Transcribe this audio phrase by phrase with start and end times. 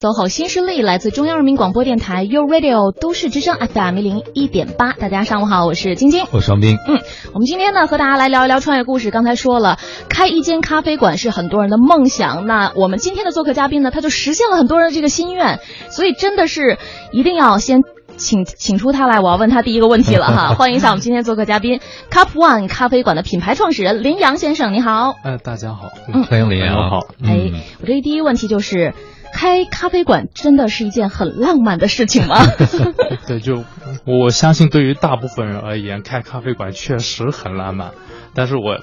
[0.00, 4.94] 走好新势力来自中央人民广播电台 u Radio 都市之声 FM 一零一点八。
[4.94, 6.78] 大家上午好，我是晶晶，我是王斌。
[6.88, 7.02] 嗯，
[7.34, 9.10] 我们今天呢和大家来聊一聊创业故事。
[9.10, 9.78] 刚才说了，
[10.08, 12.46] 开一间咖啡馆是很多人的梦想。
[12.46, 15.60] 那我们今天的做客嘉宾呢，他就实现了很多人的这个心愿。
[15.90, 16.78] 所以真的是
[17.12, 17.80] 一定要先
[18.16, 20.54] 请请出他来，我要问他第一个问题了哈。
[20.56, 21.78] 欢迎一下我们今天做客嘉宾
[22.10, 25.14] ，Cup One 咖啡馆的品牌创始人林阳先生，你好。
[25.22, 27.00] 哎，大家好，嗯欢迎林阳，好。
[27.22, 27.50] 哎，
[27.82, 28.94] 我这第一个问题就是。
[29.32, 32.36] 开咖啡馆真的是一件很浪漫的事情吗？
[33.26, 33.64] 对，就
[34.06, 37.92] 我相信，对于大部分人而言，开咖啡馆确实很浪漫。
[38.34, 38.78] 但是我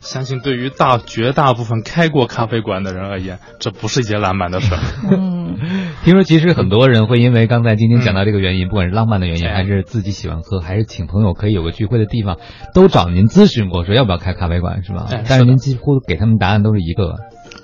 [0.00, 4.80] 相信，对于大绝大部分开过咖啡馆的人而言，这不是一件浪漫的事儿。
[5.10, 5.56] 嗯，
[6.02, 12.38] 听说其实很多人会因为刚才晶晶讲到这个原因，不管是浪漫的原因，哎还是自己喜欢喝，还是请朋友可以有个聚会的地方，
[12.74, 15.06] 都找您咨询过，说要不要开咖啡馆，是吧？
[15.10, 17.14] 哎但是您几乎给他们答案都是一个，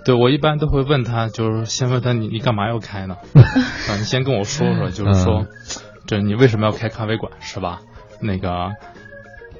[0.09, 3.19] 对我一般都会问他，就是先问他你你干嘛要开呢？
[3.37, 5.47] 啊，你先跟我说说，就是说，
[6.07, 7.81] 这你为什么要开咖啡馆，是吧？
[8.19, 8.49] 那个。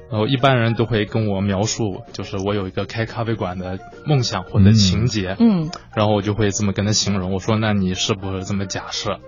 [0.09, 9.19] 然后一般人都会跟我描述，就是我有一个开咖啡馆的梦想或者情节，嗯然后我就会这么跟他形容，我说那你是不是这么假设？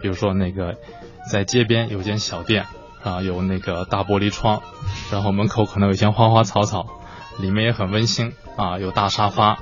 [0.00, 0.76] 比如说那个
[1.30, 2.64] 在街边有间小店
[3.02, 4.62] 啊，有那个大玻璃窗，
[5.12, 6.86] 然后门口可能有一些花花草草，
[7.38, 9.58] 里面也很温馨啊，有大沙发，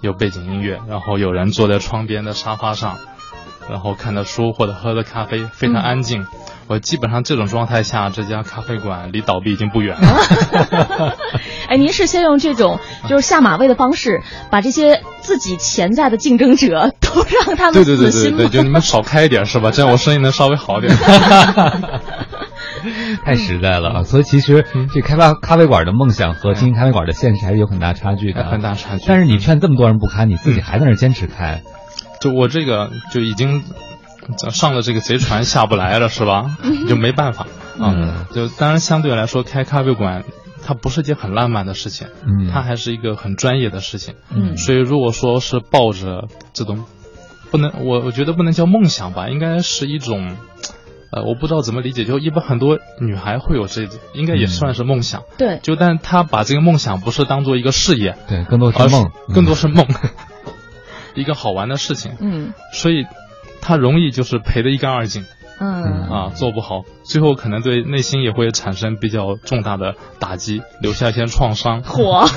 [0.00, 2.98] 有背景音乐，然后有人坐在窗边的沙发上，
[3.68, 6.26] 然后看着书或者喝着咖啡，非常安静。
[6.68, 11.16] 我基本上这种状态下，这家咖啡馆离倒闭已经不远了。
[11.68, 12.78] 哎，您是先用这种
[13.08, 19.72] 就是下马威的方式，把这些自己潜在的竞争者都让他们对对对对对，就你们少开一点是吧？
[19.72, 20.96] 这样我生意能稍微好点。
[23.24, 24.02] 太实在了啊！
[24.04, 29.04] 所以其实这开发咖啡馆的梦想和经营咖啡馆的现实还是有很大差距的，很大差距。
[29.06, 31.62] 但是你劝这么多人不开，你自己还在那坚持开，
[32.20, 33.62] 就我这个就已经
[34.50, 36.56] 上了这个贼船下不来了，是吧？
[36.88, 37.46] 就没办法
[37.78, 37.94] 啊。
[37.96, 40.24] 嗯就当然相对来说，开咖啡馆
[40.64, 44.14] 它不是一件很浪漫的事情，嗯，它还是一个很专业的事情。
[44.30, 46.84] 嗯所以如果说是抱着这种，
[47.50, 50.36] 不能我我觉得不能叫梦想吧，应该是一种。
[51.12, 55.24] 呃，我不知道怎么理解，就一般很多女孩会有这种，应该也算是梦想。
[55.38, 59.86] 对，就但她把这个梦想不是当做一个事业，对，更多而是是梦，更多是梦，
[61.14, 62.12] 一个好玩的事情。
[62.20, 63.04] 嗯所以
[63.60, 65.24] 她容易就是赔得一干二净
[65.62, 71.82] 嗯啊，做不好，最后可能对内心也会产生比较重大的打击，留下一些创伤。
[71.82, 72.24] 火。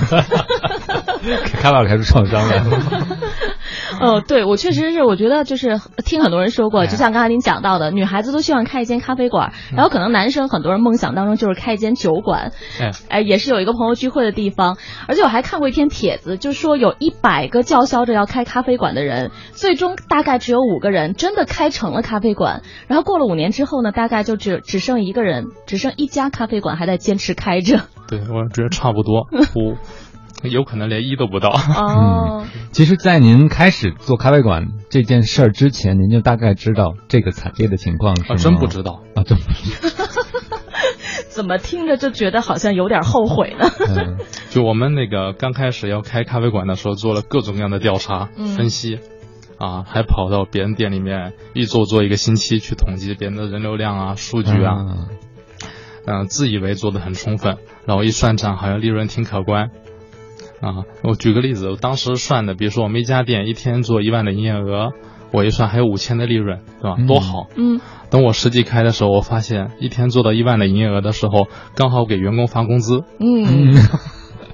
[1.54, 2.62] 开发开出创伤来。
[4.00, 14.78] 哦，对，我确实是，我觉得就是听很多人说过，哎就像刚才您讲到的，女孩子都希望开一间咖啡馆，嗯然后可能男生很多人梦想当中就是开一间酒馆，哎，哎，也是有一个朋友聚会的地方。
[15.08, 22.62] 而且我还看过一篇帖子，就说有一百个叫嚣着要开咖啡馆的人，最终大概只有五个人真的开成了咖啡馆。
[22.88, 27.82] 然后过了五年之后呢，大概就只只剩一个人，只剩一家咖啡馆还在坚持开着。
[28.08, 29.76] 对我觉得差不多， 我
[30.50, 31.50] 有可能连一都不到。
[31.50, 38.28] 哦，其实，在您开始做咖啡馆这件事儿之前，您就大概知道这个惨烈的情况是吗？
[38.30, 39.02] 啊，真不知道。
[39.16, 40.06] 啊，真不知道。
[41.30, 43.68] 怎么听着就觉得好像有点后悔呢？
[43.88, 44.18] 嗯
[44.52, 49.00] 就我们那个刚开始要开咖啡馆的时候，做了各种各样的调查、嗯分析，
[49.58, 55.08] 啊，还跑到别人店里面一做做一个星期，去统计别人的人流量啊、数据啊，嗯
[56.06, 59.72] 嗯、自以为做的很充分，然后一算账好像利润挺可观，
[60.64, 64.94] 啊，我举个例子，我当时算的，比如说我们一家店一天做一万的营业额，
[65.32, 66.96] 我一算还有五千的利润，对吧？
[66.98, 67.48] 嗯多好！
[67.56, 73.44] 嗯等我实际开的时候，我发现一天做到一万的营业额的时候，刚好给员工发工资，嗯，
[73.76, 73.76] 嗯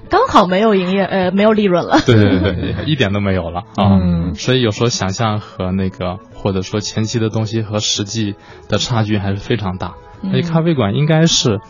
[0.08, 2.00] 刚好没有营业呃没有利润了。
[2.04, 4.00] 对对对对，一点都没有了啊！
[4.02, 8.34] 嗯所以有时候想象和那个或者说前期的东西和实际
[8.68, 9.94] 的差距还是非常大。
[10.22, 11.60] 嗯而且咖啡馆应该是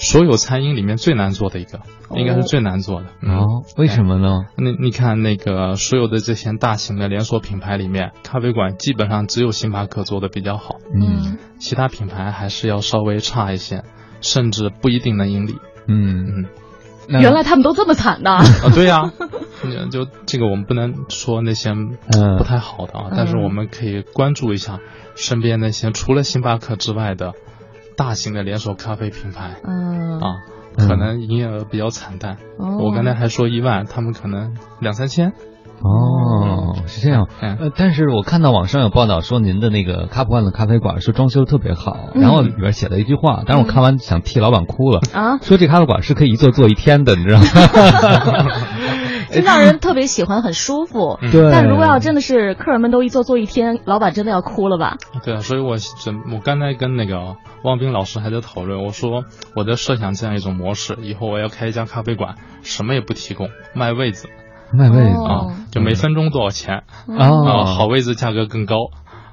[0.00, 1.80] 所有餐饮里面最难做的一个，
[2.16, 3.08] 应该是最难做的。
[3.22, 3.44] 嗯哦，
[3.76, 4.46] 为什么呢？
[4.56, 13.84] 那你看那个所有的这些大型的连锁品牌里面，咖啡馆基本上只有星巴克做的比较好，嗯其他品牌还是要稍微差一些，
[14.22, 15.56] 甚至不一定能盈利。
[15.86, 16.46] 嗯，
[17.08, 18.30] 嗯原来他们都这么惨的。
[18.30, 18.42] 啊，
[18.74, 19.12] 对呀、
[19.62, 24.78] 嗯 就这个我们不能说那些嗯不太好的啊，但是我们可以关注一下
[25.14, 27.34] 身边那些除了星巴克之外的
[28.00, 30.36] 大型的连锁咖啡品牌嗯啊，
[30.78, 32.38] 嗯可能营业额比较惨淡。
[32.56, 35.34] 哦我刚才还说一万，他们可能两三千。
[35.82, 37.28] 哦，是这样。
[37.42, 47.46] 嗯呃，但是我看到网上有报道说您的那个卡普万的咖啡馆说装修特别好，嗯然后里边写了一句话，但是我看完想替老板哭了，啊，说这咖啡馆是可以一坐坐一天的，你知道吗？
[49.32, 51.18] 就让人特别喜欢，很舒服。
[51.32, 51.50] 对。
[51.50, 54.96] 但如果要真的是客人们都一坐坐一天，老板真的要哭了吧？
[55.24, 59.24] 对啊，所以我真我刚才跟那个汪斌老师还在讨论，我说
[59.54, 64.28] 我在设想这样一种模式，以后我要开一家咖啡馆，什么也不提供，卖位子。
[64.72, 66.84] 卖位子啊，就每分钟多少钱
[67.18, 67.64] 啊？
[67.64, 68.76] 好位置价格更高，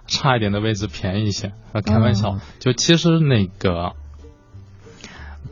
[0.07, 1.53] 差一点的位置便宜一些。
[1.73, 3.93] 啊，开玩笑，就其实那个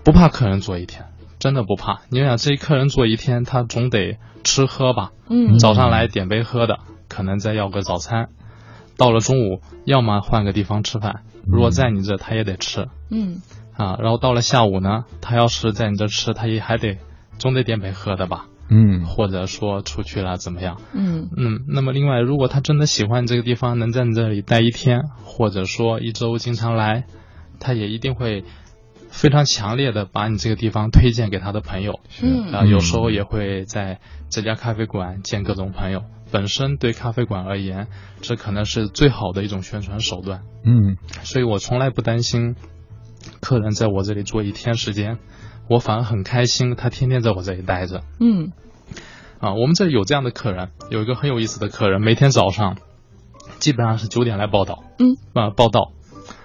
[0.04, 1.06] 不怕客人坐一天，
[1.46, 2.02] 真的不怕。
[2.10, 5.12] 你想，这一客人坐一天，他总得吃喝吧？
[5.30, 8.30] 嗯，早上来点杯喝的，可能再要个早餐。
[8.98, 12.88] 到了中午，要么换个地方吃饭，如果在你这，他也得吃。
[13.12, 13.44] 嗯，
[13.78, 16.98] 啊，然后到了下午呢，他要是在你这吃，他也还得
[17.38, 18.48] 总得点杯喝的吧？
[18.72, 20.82] 嗯，或者说出去了怎么样？
[20.96, 27.04] 嗯嗯，那么另外，如果他真的喜欢这个地方，能在你这里待一天，或者说一周经常来，
[27.60, 28.44] 他也一定会
[29.16, 32.02] 非常强烈的把你这个地方推荐给他的朋友。
[32.22, 36.04] 嗯啊，有时候也会在这家咖啡馆见各种朋友。
[36.32, 37.88] 本身对咖啡馆而言，
[38.20, 40.42] 这可能是最好的一种宣传手段。
[40.66, 42.56] 嗯，所以我从来不担心
[43.40, 45.18] 客人在我这里坐一天时间。
[45.70, 48.04] 我反而很开心，他天天在我这里待着。
[48.20, 48.52] 嗯，
[49.40, 52.78] 啊，我们这里有这样的客人，有一个很有意思的客人，每天早上
[53.60, 55.94] 基本上是九点来报道，嗯，啊报道，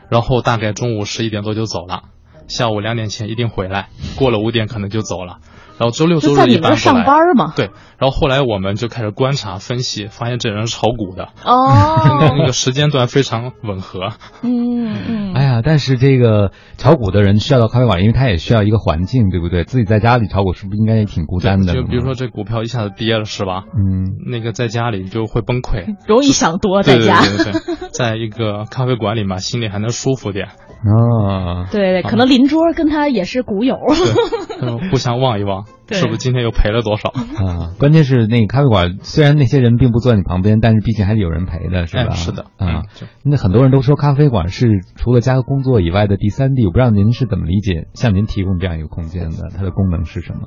[0.08, 2.04] 然后大概中午十一点多就走了，
[2.50, 5.38] 下午两点前一定回来，过了五点可能就走了。
[5.78, 7.54] 然后周六周日一般上班嘛？
[7.56, 7.70] 对。
[7.98, 11.30] 然后后来我们就开始观察分析，发现这人是炒股的。
[11.42, 11.72] 哦。
[12.36, 14.10] 那个时间段非常吻合。
[14.42, 15.32] 嗯嗯。
[15.36, 19.64] 哎呀，但是这个炒股的人需要到咖啡馆，因为他也需要一个环境，对不对？
[19.64, 21.72] 自己在家里炒股是不是应该也挺孤单的？
[21.72, 23.64] 就比如说这股票一下子跌了，是吧？
[23.74, 24.16] 嗯。
[24.30, 25.96] 那个在家里就会崩溃。
[26.06, 27.22] 容易想多，在家。
[27.22, 27.88] 对对对。
[27.90, 30.48] 在一个咖啡馆里嘛，心里还能舒服点。
[30.82, 31.68] 啊。
[31.70, 33.78] 对对，可能邻桌跟他也是股友。
[34.90, 35.66] 互相望一望。
[35.92, 37.08] 是不是今天又赔了多少
[37.44, 37.74] 啊？
[37.78, 42.14] 关键是那个咖啡馆，虽然那些人并不坐在你旁边，但是毕竟还是有人陪的，是吧？
[42.14, 42.82] 是的啊。
[43.24, 49.48] 那很多人都说咖啡馆是除了加工作以外的第三地，我不知道您是怎么理解向您提供这样一个空间的？
[49.56, 50.42] 它的功能是什么？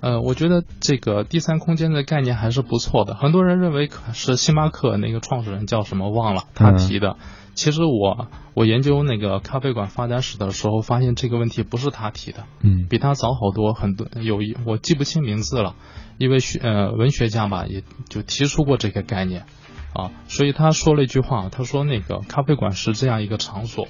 [0.00, 3.14] 呃，我觉得这个第三空间的概念还是不错的。
[3.14, 7.16] 很多人认为是星巴克那个创始人叫什么忘了他提的。
[7.54, 14.06] 其实我我研究那个咖啡馆发展史的时候，发现这个问题不是他提的，嗯，比他早好多很多。
[14.22, 15.74] 有一我记不清名字了，
[16.18, 19.46] 一位学呃文学家吧，也就提出过这个概念，
[19.92, 23.88] 啊，所以他说了一句话，他说那个咖啡馆是这样一个场所，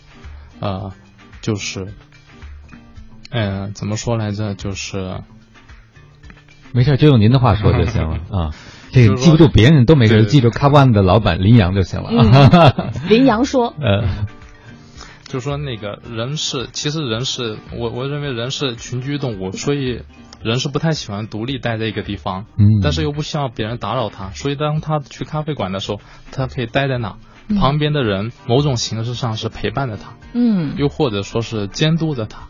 [0.61, 0.93] 呃，
[1.43, 1.93] 就是，
[3.31, 4.55] 嗯，怎么说来着？
[4.55, 5.21] 就是，
[6.73, 8.51] 没事，就用您的话说就行了 啊。
[8.93, 12.93] 这个记不住别人都没事，记住咖啡馆的老板林阳就行了。
[13.09, 14.27] 林阳说：“呃，
[15.35, 20.03] 就说那个人是，其实人是我我认为人是群居动物，所以
[20.45, 22.47] 人是不太喜欢独立待在一个地方。
[22.57, 25.99] 嗯，但是又不希望别人打扰他，所以当他去咖啡馆的时候，
[26.31, 27.17] 他可以待在那，
[27.59, 32.43] 旁边的人某种形式上是陪伴着他，嗯，又或者说是监督着他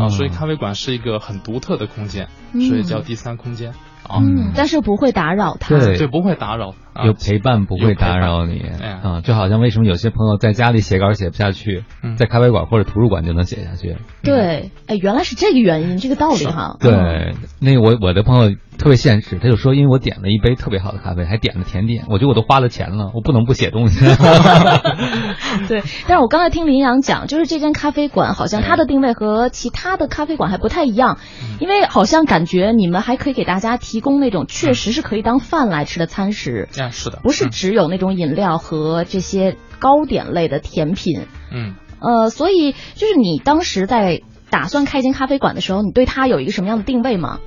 [0.00, 0.08] 啊。
[0.08, 3.74] 所以咖啡馆是一个很独特的空间，所以叫第三空间。”
[4.12, 8.62] 嗯，但是不会打扰他，对，对，不会打扰，有陪伴不会打扰你，
[9.02, 11.84] 啊，就好像为什么有些朋友在家里写稿写不下去，
[12.16, 18.56] 在咖啡馆或者图书馆就能写下去，对，哎，原来是这个原因，这个道理哈，对，那我我的朋友。
[18.78, 24.00] 特别现实，他就说，因为我点了一杯特别好的咖啡，还点了甜点，我觉得我都花了钱了，我不能不写东西。
[25.68, 31.18] 对，但是我刚才听林阳讲，就是这间咖啡馆好像它的定位和其他的咖啡馆还不太一样，
[31.60, 36.70] 因为好像感觉你们还可以给大家提供那种确实是可以当饭来吃的餐食。
[36.80, 41.26] 啊，是的，不是只有那种饮料和这些糕点类的甜品。
[41.52, 47.40] 嗯，呃，所以就是你当时在打算开一间咖啡馆的时候，你对它有一个什么样的定位吗？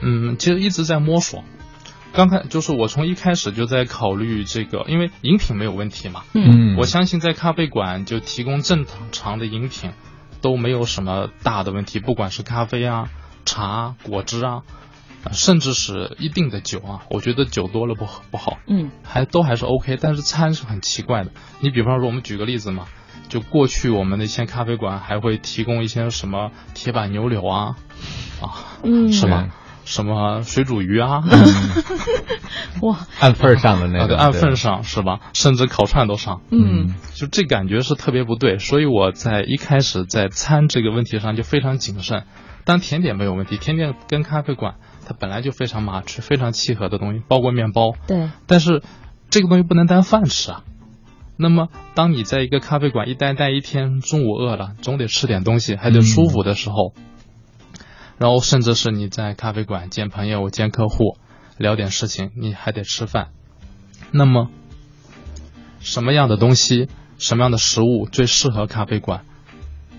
[0.00, 1.44] 嗯，其实一直在摸索。
[2.12, 6.22] 刚开就是我从一开始就在考虑这个，因为饮品没有问题嘛。
[6.32, 9.90] 嗯，我相信在咖啡馆就提供正常的饮品
[10.40, 13.10] 都没有什么大的问题，不管是咖啡啊、
[13.44, 14.62] 茶、果汁啊，
[15.32, 18.58] 甚至是一定的酒啊，我觉得酒多了不不好。
[18.66, 21.30] 嗯，还都还是 OK，但是餐是很奇怪的。
[21.60, 22.86] 你比方说，我们举个例子嘛，
[23.28, 27.76] 就过去我们的一些咖啡馆还会提供一些什么铁板牛柳啊，
[28.40, 29.48] 啊，嗯，是吧？
[29.84, 31.22] 什么水煮鱼啊？
[32.82, 35.20] 哇，按份上的那个，按份上是吧？
[35.32, 36.42] 甚至烤串都上。
[36.50, 42.24] 嗯，就这感觉是特别不对，所以我在一开始在餐这个问题上就非常谨慎。
[42.64, 44.74] 但甜点没有问题，甜点跟咖啡馆
[45.08, 47.94] 它本来就非常 match，非常契合的东西，包括面包。
[48.06, 48.28] 对。
[48.46, 48.82] 但是
[49.30, 50.62] 这个东西不能当饭吃啊。
[51.38, 56.92] 那么当你在一个咖啡馆一待待一天，中午饿了，总得吃点东西，还得舒服的时候。
[58.18, 61.16] 然后，甚至是你在咖啡馆见朋友、见客户，
[61.56, 63.28] 聊点事情，你还得吃饭。
[64.10, 64.50] 那么，
[65.78, 66.88] 什么样的东西，
[67.18, 69.24] 什么样的食物最适合咖啡馆？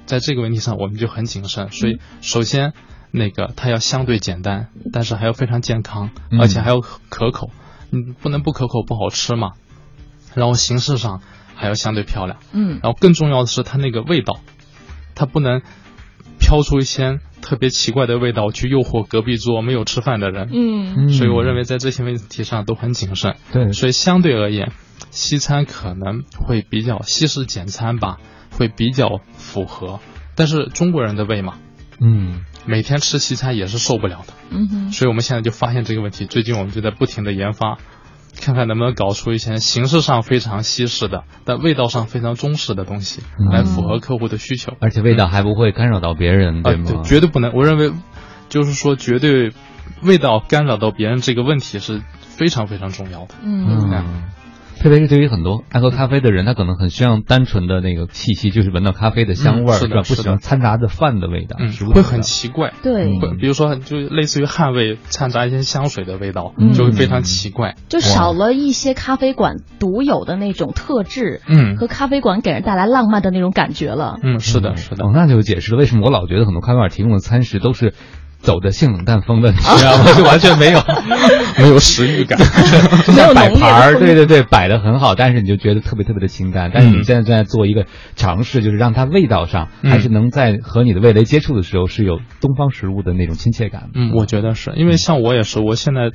[0.05, 1.71] 在这个问题上，我们就很谨慎。
[1.71, 2.73] 所以，首先，
[3.11, 7.51] 那个它要相对简单，但是还要非常健康，而且还要可口。
[7.91, 9.53] 嗯，不能不可口不好吃嘛。
[10.35, 11.21] 然后形式上
[11.55, 12.37] 还要相对漂亮。
[12.51, 12.79] 嗯。
[12.83, 14.39] 然后更重要的是它那个味道，
[15.15, 15.61] 它不能
[16.39, 20.49] 飘出一些特别奇怪的味道去诱惑隔壁桌没有吃饭的人。
[20.51, 21.09] 嗯。
[21.09, 23.37] 所以我认为在这些问题上都很谨慎。
[23.51, 23.73] 对。
[23.73, 24.71] 所以相对而言，
[25.09, 28.19] 西餐可能会比较西式简餐吧，
[28.51, 29.99] 会比较符合。
[30.35, 31.55] 但是中国人的胃嘛，
[31.99, 34.33] 嗯，每天吃西餐也是受不了的。
[34.51, 34.91] 嗯哼。
[34.91, 37.77] 所以我们现在就发现这个问题，最近我们就在不停的研发。
[38.41, 43.21] 看看能不能搞出一些形式上非常西式的，但味道上非常中式的东西，
[43.51, 46.85] 来符合客户的需求，而且味道还不会干扰到别人，对吗？
[46.87, 47.51] 对，绝对不能。
[47.53, 47.91] 我认为，
[48.47, 49.51] 就是说，绝对
[50.03, 53.35] 味道干扰到别人这个问题是非常非常重要的。
[53.43, 54.29] 嗯。
[54.79, 59.97] 特别是对于很多爱喝咖啡的人，他可能很需要单纯的那个气息，就是闻到咖啡的香味儿，是吧？
[59.97, 62.73] 不喜欢掺杂着饭的味道，嗯，会很奇怪。
[62.81, 67.75] 对，比如说，就类似于汗味掺杂一些香水的味道，就会非常奇怪。
[67.89, 74.17] 就少了一些咖啡馆独有的那种特质，嗯，和咖啡馆给人带来浪漫的那种感觉了。
[74.23, 75.05] 嗯，是的，是的。
[75.05, 77.93] 哦，那就解释了为什么我老觉得很多咖啡馆提供的餐食都是。
[78.39, 80.05] 走的性冷淡风的，你知道吗？
[80.17, 80.81] 就完全没有
[81.59, 82.37] 没有食欲感，
[83.05, 86.71] 就像摆盘儿，对对对，摆的很好，但是你就觉得特别特别的清淡。
[86.73, 93.89] 但是你现在正在做一个尝试，就是让它味道上还是能在和你的味蕾接触的时候是有东方食物的那种亲切感。
[93.93, 96.11] 嗯，我觉得是因为像我也是，我现在。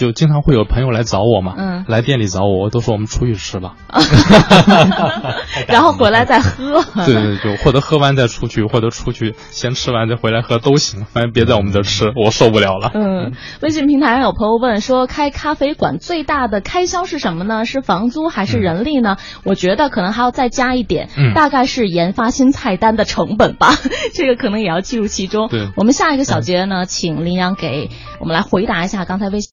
[0.00, 3.74] 就经常会有朋友来找我嘛，嗯，来店里找我，我都说我们出去吃吧，
[5.68, 6.82] 然后回来再喝。
[7.04, 12.90] 对 对对，或者喝完再出去，或者出去先吃完再回来喝都行，反正别在我们这吃，我受不了了。
[12.94, 17.66] 嗯，微信平台上有朋友问说，开咖啡馆最大的开销是什么呢？
[17.66, 19.18] 是房租还是人力呢？
[19.44, 23.74] 我觉得可能还要再加一点，大概是研发新菜单的成本吧，
[24.14, 25.48] 这个可能也要计入其中。
[25.48, 29.49] 对，我们下一个小节呢，请林阳给我们来回答一下刚才微信。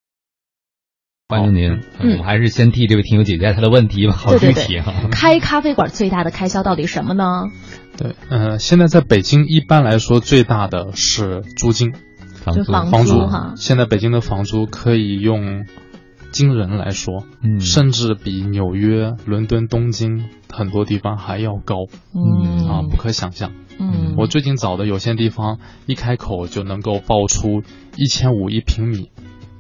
[1.29, 4.85] 欢迎您，嗯，我还是先替这位听友解决他的问题吧，好具体啊。
[5.11, 7.47] 开咖啡馆最大的开销到底什么呢？
[7.97, 11.91] 对，嗯，现在在北京一般来说最大的是租金，
[12.45, 13.55] 房租，房租哈。
[13.57, 15.65] 现在北京的房租可以用
[16.31, 22.69] 惊人来说，嗯，甚至比纽约、伦敦、东京很多地方还要高，嗯。
[22.69, 23.51] 啊，不可想象。
[23.77, 27.63] 嗯，我最近找的有些地方一开口就能够报出
[27.97, 29.09] 一千五一平米。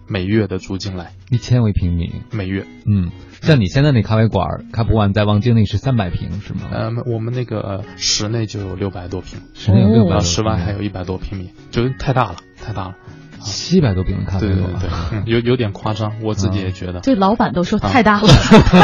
[0.07, 1.13] 每月的租金来。
[1.29, 2.21] 一千为平米。
[2.31, 3.11] 每月，嗯，
[3.41, 6.61] 像你现在那咖啡馆开不完在望京那是三百平是吗？
[6.71, 12.95] 呃，我们那个室内就有六百多平，室内有六百，室外还有一百多平米，就太大了，太大了。
[13.39, 16.99] 七百多平的咖啡馆，对对对，有有点夸张，我自己也觉得。
[16.99, 18.27] 这老板都说太大了，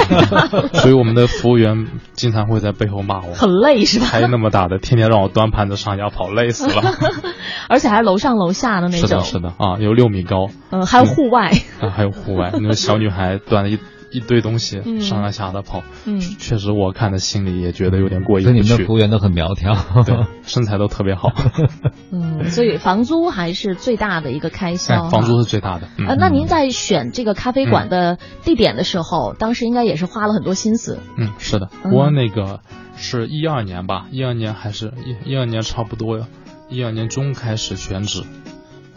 [0.73, 4.07] 所以我们的服务员经常会在背后骂我，很累是吧？
[4.09, 6.81] 开那么大的，天天让我端盘子上下跑，累死了。
[7.69, 9.07] 而且还楼上楼下的那种。
[9.07, 10.49] 是的，是的啊，有六米高。
[10.71, 11.51] 嗯，还有户外。
[11.79, 13.79] 啊，还有户外，那个小女孩端了一。
[14.13, 18.53] 一堆东西上上下的跑，嗯，确实我看的心里也觉得有点过意不去。
[18.53, 19.73] 你们的服务员都很苗条，
[20.05, 21.31] 对，身材都特别好。
[22.13, 25.09] 嗯，所以房租还是最大的一个开销。
[25.09, 25.87] 房租是最大的。
[26.07, 30.99] 呃，那您在选这个咖啡馆的地点的时候，当时应该也是花了很多心思。
[31.17, 32.59] 嗯，是的，我那个
[32.95, 36.27] 是一二年吧，一二年还是一一二年差不多，
[36.69, 38.23] 一二年中开始选址，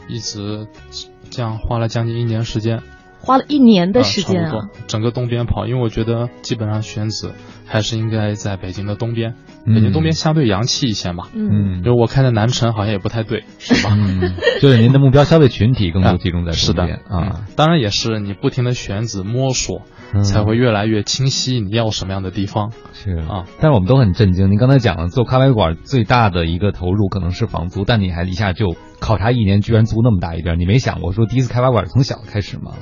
[0.09, 0.67] 一直
[1.31, 2.83] 这样花了将近一年时间。
[3.27, 7.33] 花了一年的时间啊，整个东边跑，因为我觉得基本上选址
[7.67, 9.35] 还是应该在北京的东边，
[9.67, 11.27] 北京东边相对洋气一些嘛。
[11.35, 13.91] 嗯，因为我看的南城好像也不太对，是吧？
[13.99, 17.45] 嗯，就是您的目标消费群体更多集中在东边啊。
[17.57, 19.83] 当然也是你不停的选址摸索，
[20.23, 22.71] 才会越来越清晰你要什么样的地方。
[22.93, 32.73] 是啊，但是我们都很震惊，您刚才讲了做咖啡馆最大的一个投入可能是房租，但你还一下就考察一年，居然租那么大一边，你没想过说第一次开咖啡馆从小开始吗？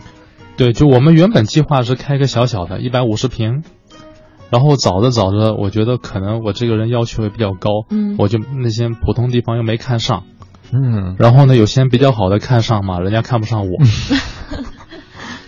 [0.56, 3.64] 对，就我们原本计划是开个小小的，一百五十平，
[4.50, 10.22] 然后找着找着，我觉得可能我这个人要求也比较高，嗯，我就那些普通地方又没看上，
[10.72, 13.82] 嗯，然后呢，有些比较好的看上嘛，人家看不上我，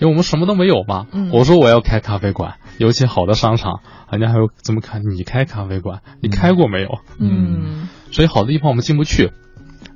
[0.01, 5.03] 因为我们什么都没有嘛，我说我要开咖啡馆，尤其好的商场，人家还会怎么看？
[5.03, 6.99] 你开咖啡馆，你开过没有？
[7.21, 9.31] 嗯，所以好的地方我们进不去，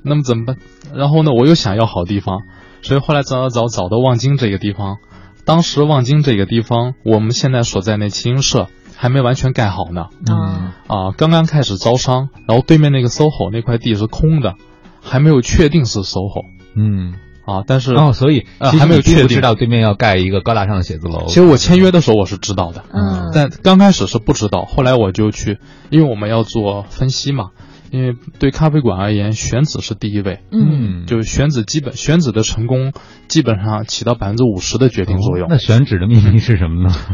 [0.05, 0.57] 那么怎么办？
[0.95, 2.43] 然后呢，我又想要好地方。
[2.83, 4.99] 所以后来找找找到望京这个地方，
[5.45, 10.07] 当时望京这个地方，我们现在所在那清音社还没完全盖好呢。
[10.27, 14.55] 啊啊，刚刚开始招商，然后对面那个 SOHO 那块地是空的，
[15.03, 16.45] 还没有确定是 SOHO。
[16.75, 17.15] 嗯，
[17.47, 21.27] 啊，但是哦，所以呃还没有确定知道对面要盖一个高大上的写字楼。
[21.27, 25.59] 其实我签约的时候我是知道的，嗯但刚开始是不知道，后来我就去，
[25.91, 27.51] 因为我们要做分析嘛，
[27.91, 31.07] 因为对咖啡馆而言，选址是第一位，嗯。
[31.07, 32.93] 就是选址基本选址的成功
[33.29, 35.49] 基本上起到百分之五十的决定作用。
[35.51, 36.95] 那选址的秘密是什么呢？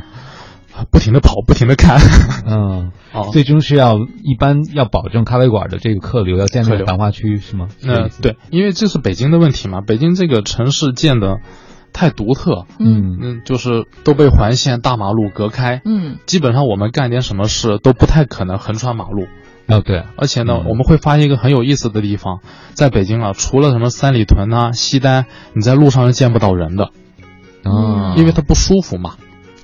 [0.90, 1.98] 不停的跑，不停的看，
[2.46, 7.68] 嗯， 哦，最终是要一般要保证咖啡馆的这个客流要建立在繁华区是吗？
[7.80, 11.38] 那对，因为这是北京的问题嘛，北京这个城市建的
[11.94, 13.16] 太独特，嗯。
[13.22, 16.18] 嗯，就是都被环线大马路隔开，嗯。
[16.26, 19.28] 基本上我们干点什么事都不太可能横穿马路。
[19.68, 20.66] 哦对，而且呢，嗯。
[20.68, 22.40] 我们会发现一个很有意思的地方，
[22.74, 26.90] 在北京啊，除了什么三里屯啊、西单，你在路上是见不到人的，
[27.64, 29.16] 啊，因为它不舒服嘛，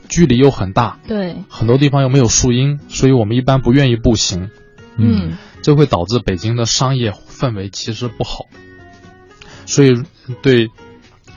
[0.09, 1.37] 距离又很大，对。
[1.49, 4.51] 很多地方又没有树荫，所以我们一般不愿意步行，
[4.97, 5.39] 嗯。
[5.63, 8.47] 这会导致北京的商业氛围其实不好，
[9.65, 10.03] 所以
[10.43, 10.71] 对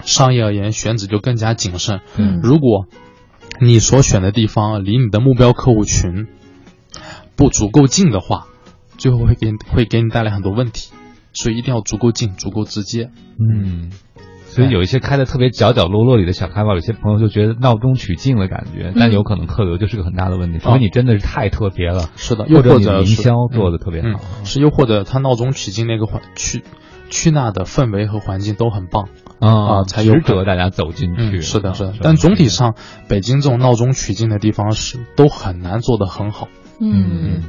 [0.04, 2.02] 商业而言，选址就更加谨慎。
[2.18, 2.40] 嗯。
[2.42, 2.88] 如果
[3.62, 6.28] 你所选的地方离你的目标客户群
[7.36, 8.48] 不足够近的话，
[8.98, 10.92] 最后会给你会给你带来很多问题，
[11.34, 13.10] 所以一定要足够近、足够直接。
[13.40, 13.92] 嗯。
[14.46, 24.22] 所以有一些开的特别角角落落里的小咖啡，有些朋友就觉得闹中取静的感觉，但有可能客流就是个很大的问题，除非你真的是太特别了，是的，又或者营销做的特别嗯好。
[24.46, 26.64] 是又或者他闹中取静那个环去。
[27.08, 29.10] 去那的氛围和环境都很棒。
[29.40, 31.38] 啊啊才有值可得大家走进去。
[31.38, 31.94] 嗯，是的，是的。
[32.02, 32.74] 但总体上，
[33.08, 36.48] 北京这种闹中取静的地方是都很难做得很好。
[36.82, 37.44] 嗯。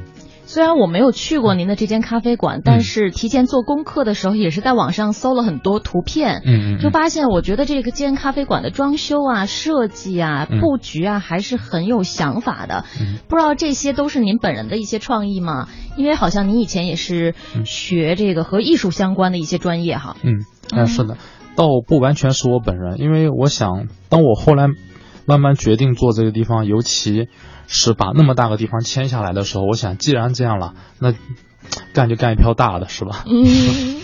[0.46, 10.60] 虽然我没有去过您的这间咖啡馆，但是提前做功课的时候，也是在网上搜了很多图片，嗯嗯就发现我觉得这个间咖啡馆的装修啊、设计啊、嗯。
[10.60, 12.84] 布局啊，还是很有想法的。
[13.00, 13.18] 嗯。
[13.28, 15.68] 不知道这些都是您本人的一些创意吗？
[15.96, 17.34] 因为好像您以前也是
[17.64, 20.16] 学这个和艺术相关的一些专业哈。
[20.22, 21.16] 嗯，哎，是的，
[21.56, 24.68] 倒不完全是我本人，因为我想，当我后来
[25.26, 27.28] 慢慢决定做这个地方，尤其
[27.66, 31.14] 是把那么大个地方签下来的时候，我想，既然这样了，那
[31.92, 33.25] 干就干一票大的，是吧？
[33.26, 33.97] 嗯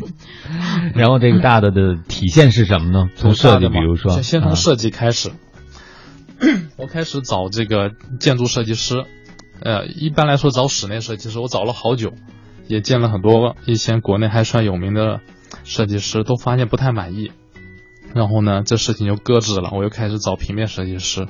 [0.94, 3.10] 然后这个大的的体现是什么呢？
[3.16, 5.30] 从设计，比如说，先先从啊设计开始，
[6.76, 9.04] 我开始找这个建筑设计师，
[9.60, 12.12] 呃，一般来说找室内设计师，我找了好久，
[12.68, 15.20] 也见了很多以前国内还算有名的
[15.64, 17.32] 设计师，都发现不太满意。
[18.14, 21.28] 然后呢，这事情就搁置了，我又开始找平面设计师，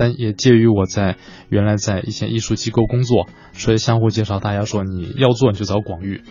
[0.00, 1.18] 但也介于我在
[1.50, 6.22] 原来在一些艺术机构工作，所以相互介绍，大家说你要做你就找广域。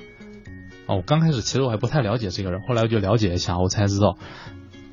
[0.88, 4.18] 啊，我刚开始其实我还不太了解这个人，后来我就了解一下，我才知道，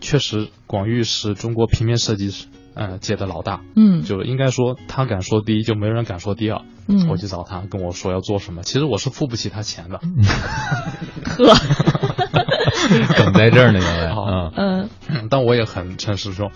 [0.02, 4.02] 确实广域是中国平面设计师呃界的老大，嗯。
[4.02, 6.60] 就应该说他敢说第一，就没人敢说第二。
[6.86, 9.98] 嗯，我去找他，跟我说要做什么，其实我是付不起他钱的。
[11.24, 11.54] 呵，
[13.16, 14.12] 梗在这儿呢，原来。
[14.14, 14.22] 好。
[14.22, 14.88] 啊，嗯。
[15.30, 16.52] 但我也很诚实说，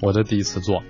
[0.00, 0.82] 我这第一次做，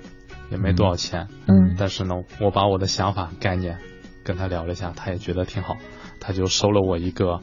[0.51, 1.29] 也没多少钱。
[1.47, 3.79] 嗯但是呢，我把我的想法概念
[4.25, 5.77] 跟他聊了一下，他也觉得挺好，
[6.21, 7.41] 他就收了我一个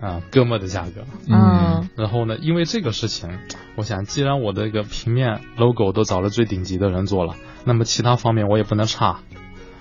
[0.00, 1.04] 啊、哥们儿的价格。
[1.28, 3.38] 嗯然后呢，因为这个事情，
[3.76, 7.34] 我想既然我的一个平面 logo 都找了最顶级的人做了，
[7.64, 9.20] 那么其他方面我也不能差，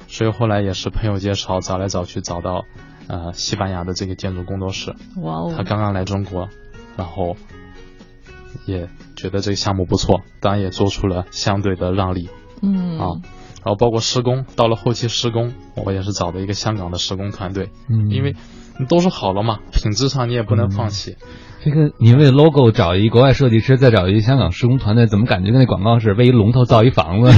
[0.07, 2.63] 所以后来也是朋友介绍，找来找去找到
[3.07, 6.47] 呃西班牙的这个建筑工作室，哇哦，他刚刚来中国，
[6.95, 7.35] 然后
[8.65, 12.29] 也觉得这个项目不错，当然也做出了相对的让利。
[12.61, 12.99] 嗯。
[12.99, 13.05] 啊。
[13.63, 18.11] 然后包括施工，到了后期施工，我也是找的一个香港的施工团队，嗯。
[18.11, 18.35] 因为
[18.87, 21.15] 都是好了嘛，品质上你也不能放弃。
[21.63, 27.31] 这个你为 logo 找一国外设计师，再找一香港施工团队，怎么感觉跟那广告似的，为一龙头造一房子？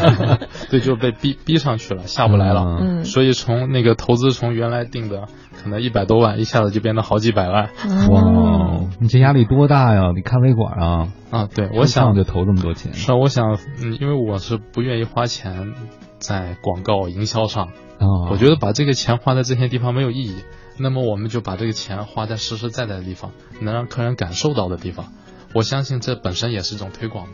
[0.70, 2.78] 对，就被逼逼上去了，下不来了。
[2.80, 5.26] 嗯所以从那个投资从原来定的
[5.62, 7.68] 可能一百多万，一下子就变得好几百万
[8.10, 10.12] 哇哦，你这压力多大呀？
[10.14, 11.48] 你咖啡馆啊，啊！
[11.54, 15.74] 对，我想就投这么多钱，是啊，我想，嗯，因为我是不愿意花钱
[16.18, 17.66] 在广告营销上，
[17.98, 20.36] 啊，我觉得把这个钱花在这些地方没有意义。
[20.78, 25.12] 那么我们就把这个钱花在实实在在的地方，能让客人感受到的地方。
[25.54, 27.28] 我相信这本身也是一种推广，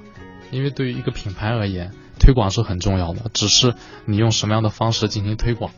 [0.50, 3.74] 因为对于一个品牌而言，推广是很重要的，只是
[4.07, 5.72] 你用什么样的方式进行推广。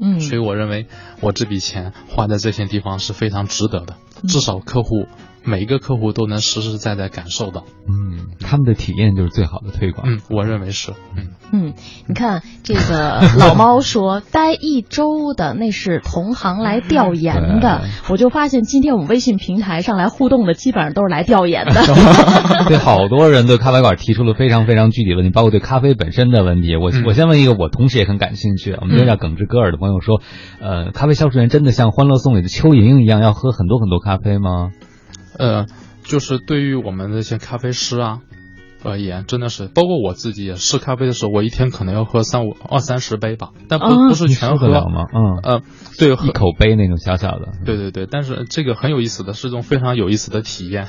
[0.00, 0.86] 嗯，所以我认为
[1.20, 3.96] 我这笔钱花在这些地方是非常值得的，
[4.28, 5.06] 至少客户
[5.46, 7.64] 每一个客户都能实实在在感受到。
[7.88, 10.06] 嗯，他们的体验就是最好的推广。
[10.10, 10.92] 嗯，我认为是。
[11.16, 11.74] 嗯，嗯，
[12.06, 21.80] 你看这个老猫说待一周的那是同行来调研的， 我就发现今天我们微信平台上来互动的基本上都是来调研的。
[22.68, 26.76] 对，好多人对咖啡馆提出了非常非常具体的问题，包括对咖啡本身的问题。
[26.76, 28.72] 我、嗯我先问一个，我同时也很感兴趣。
[28.80, 30.20] 我们这叫耿直戈尔的朋友说，
[30.60, 34.70] 呃，咖啡销售员真的像《欢乐颂》里的邱莹莹一样，要喝很多很多咖啡吗？
[35.38, 35.66] 呃，
[36.04, 38.20] 就是对于我们那些咖啡师啊
[38.84, 45.04] 而言，真的是，包括我自己也试咖啡的时候，我一天可能要喝三五二三十杯吧，但不、啊不是全喝了吗？
[45.12, 45.62] 嗯，呃，
[45.98, 50.88] 对，一喝口杯那种小小的，对对对，但是这个很有意思的，是一种非常有意思的体验。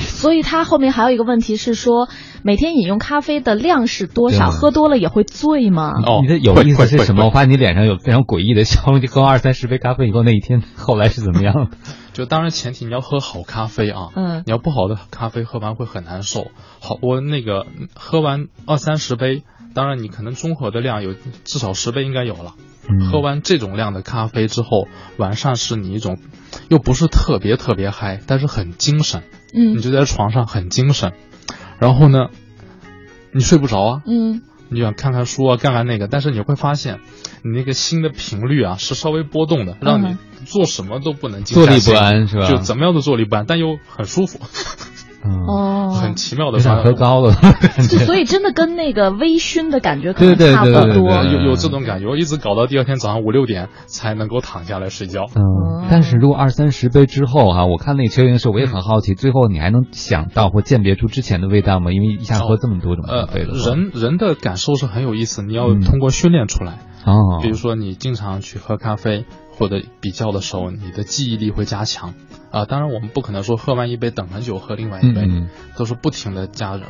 [0.00, 2.08] 所以他后面还有一个问题是说，
[2.42, 4.50] 每天饮用咖啡的量是多少？
[4.50, 5.92] 喝多了也会醉吗？
[6.04, 7.26] 哦你的有意思是什么？
[7.26, 9.00] 我发现你脸上有非常诡异的笑容。
[9.00, 11.76] 你喝二三十杯咖啡以后，那一天后来是怎么样的？
[12.12, 16.48] 就当然前提你要喝好咖啡啊，嗯你要不好的咖啡喝完会很难受。
[16.80, 19.42] 好，我那个嗯喝完二三十杯，
[19.74, 22.54] 当然你可能综合的量有至少十杯应该有了。
[22.88, 23.10] 嗯。
[23.10, 26.18] 喝完这种量的咖啡之后，晚上是你一种
[26.68, 29.22] 又不是特别特别嗨，但是很精神，
[29.54, 29.76] 嗯。
[29.76, 31.12] 你就在床上很精神，
[31.78, 32.28] 然后呢，
[33.32, 34.42] 你睡不着啊，嗯。
[34.72, 37.00] 你就想看看书啊，干干那个，但是你会发现，
[37.42, 42.46] 你那个心的频率啊是稍微波动的，让你做什么都不能静坐立不安是吧？
[42.46, 47.32] 就怎么样都坐立不安，但又很舒服，嗯，哦，很奇妙的有点喝高了，
[48.06, 51.08] 所以真的跟那个微醺的感觉可能差不对对多。
[51.08, 55.26] 对有有这种感觉，我一直搞到第二天早上五六点才能够躺下来睡觉。
[55.34, 61.92] 嗯，但是如果二三十杯之后哈、我看那个球员的时候，我也很好奇，最后你还能想到或鉴别出之前的味道吗？
[61.92, 66.78] 因为一下喝这么多种呃咖啡人人的感受是很有意思，你要嗯通过训练出来。
[67.04, 69.24] 哦，比如说你经常去喝咖啡
[69.60, 72.14] 或者比较的时候，你的记忆力会加强。
[72.50, 76.82] 啊、当然我们不可能说喝完一杯等很久喝另外一杯，嗯嗯都是不停的加热，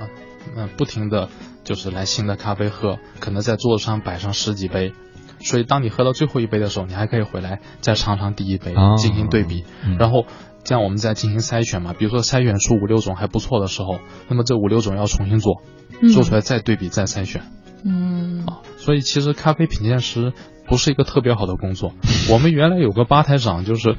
[0.57, 1.29] 嗯、不停的
[1.65, 4.95] 就是来新的咖啡喝，可能在桌子上摆上十几杯。
[5.41, 10.25] 所以，当你喝到最后一杯的时候，你还可以回来再尝尝第一杯，哦进行对比，嗯然后
[10.65, 11.93] 这样我们再进行筛选嘛。
[11.93, 15.63] 比如说筛选出五六种还不错的时候，那么这五六种要重新做，
[16.01, 17.43] 嗯做出来再对比再筛选。
[17.85, 20.33] 嗯啊，所以其实咖啡品鉴师
[20.71, 21.93] 不是一个特别好的工作。
[22.31, 23.97] 我们原来有个吧台长，就是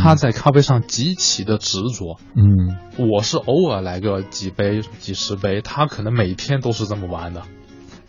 [0.00, 2.18] 他在咖啡上极其的执着。
[2.34, 2.78] 嗯。
[2.96, 7.42] 我是偶尔来个几杯、几十杯，他可能每天都是这么玩的，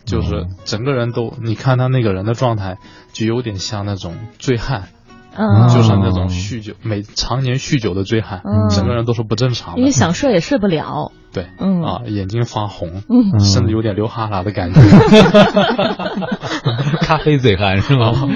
[0.05, 2.77] 就是嗯整个人都，你看他那个人的状态，
[3.11, 4.89] 就有点像那种醉汉，
[5.35, 9.79] 嗯，就是那种酗酒、每常年酗酒的醉汉，嗯整个人都是不正常的。
[9.79, 11.11] 因为想睡也睡不了。
[11.35, 14.79] 对，嗯啊，眼睛发红，嗯甚至有点流哈喇的感觉。
[17.01, 18.13] 咖啡嘴汉是吗？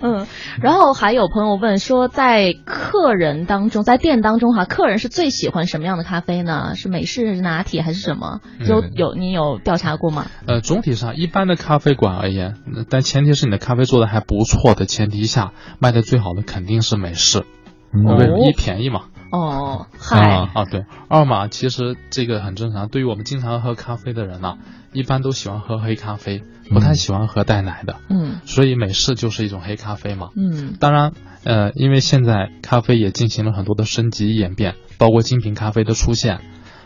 [0.00, 0.26] 嗯，
[0.60, 6.74] 然后还有朋友问说，在客人当中，在店当中哈，客人是最喜欢什么样的咖啡呢？
[6.74, 8.40] 是美式拿铁还是什么？
[8.60, 10.26] 有嗯有你有调查过吗？
[10.46, 17.44] 呃，总体上一般的咖啡馆而言，呃但前提是你的咖啡做的还不错的前提下，卖的最好的肯定是美式，
[17.92, 18.48] 嗯哦为？
[18.48, 19.02] 一便宜嘛。
[19.30, 22.88] 哦，嗨，啊啊，对，二嘛其实这个很正常。
[22.88, 24.54] 对于我们经常喝咖啡的人呢、
[24.94, 30.30] 一般都喜欢喝黑咖啡，不太喜欢喝带奶的，嗯所以美式就是一种黑咖啡嘛。
[30.36, 31.12] 嗯当然，
[31.44, 36.40] 呃，因为现在咖啡也进行了很多的升级演变，包括精品咖啡的出现，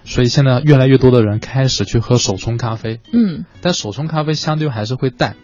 [0.04, 3.00] 所以现在越来越多的人开始去喝手冲咖啡。
[3.12, 5.36] 嗯但手冲咖啡相对还是会淡，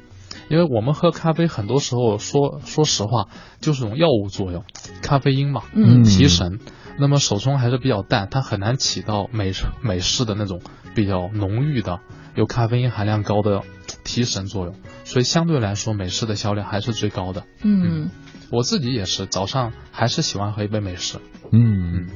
[0.49, 3.27] 因为我们喝咖啡很多时候说说实话
[3.61, 4.65] 就是种药物作用，
[5.03, 6.59] 咖啡因嘛，嗯提神。
[7.01, 10.61] 那么手冲还是比较淡，它很难起到美美式的那种
[10.97, 12.01] 比较浓郁的、
[12.35, 13.63] 有咖啡因含量高的
[14.09, 17.43] 提神作用，所以相对来说美式的销量还是最高的。
[17.63, 18.09] 嗯
[18.51, 21.19] 我自己也是早上还是喜欢喝一杯美式。
[21.53, 22.07] 嗯，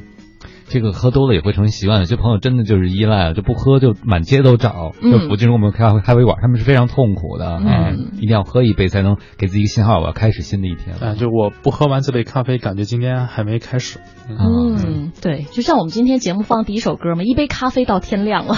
[0.67, 4.93] 这个喝多了也会成习惯有些朋友真的就是依赖了，就不喝就满街都找。
[5.03, 11.09] 嗯就附近我们咖啡咖啡馆，他们是非常痛苦的啊、嗯一定要喝一杯才能给自己一个信号，我要开始新的一天了。
[11.09, 13.99] 啊、就我不喝完这杯咖啡，感觉今天还没开始。
[14.31, 14.45] 嗯啊
[14.87, 18.55] 嗯，对，就像我们今天节目放第一首歌嘛，一杯咖啡到天亮了。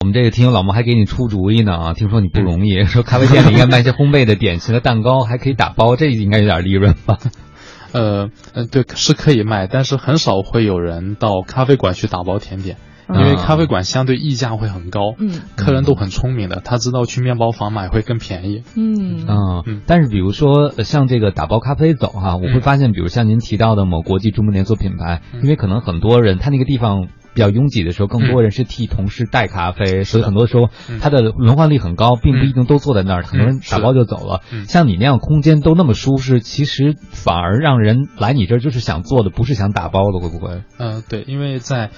[0.00, 1.92] 我们这个听友老莫还给你出主意呢啊！
[1.92, 7.18] 听说你不容易， 说咖啡店里应该卖些烘焙的点心和蛋糕，还可以打包，这应该有点利润吧？
[7.90, 12.76] 呃，呃，对，是可以卖，但是很少会有人到咖啡馆去打包甜点，
[13.14, 15.40] 因为啊咖啡馆相对溢价会很高，嗯。
[15.56, 18.62] 客人都很聪明的，他知道去面包房买会更便宜。
[18.76, 19.26] 嗯。
[19.26, 19.82] 啊、嗯。
[19.86, 25.42] 但是比如说呃像这个打包咖啡走哈、我会发现，比如像您提到的某国际著名连锁品牌，嗯。
[25.42, 27.08] 因为可能很多人他那个地方。
[27.34, 30.98] 比较拥挤的时候，更多人是替同事带咖啡，所以很多时候嗯。
[31.00, 34.40] 它的轮换率很高，并不一定都坐在那儿，很多人打包就走了。
[34.50, 34.64] 嗯。
[34.64, 40.62] 像你那样空间都那么舒适，其实反而让人来你这儿就是想做的，不是想打包的，会不会？
[40.78, 41.90] 嗯、对，因为在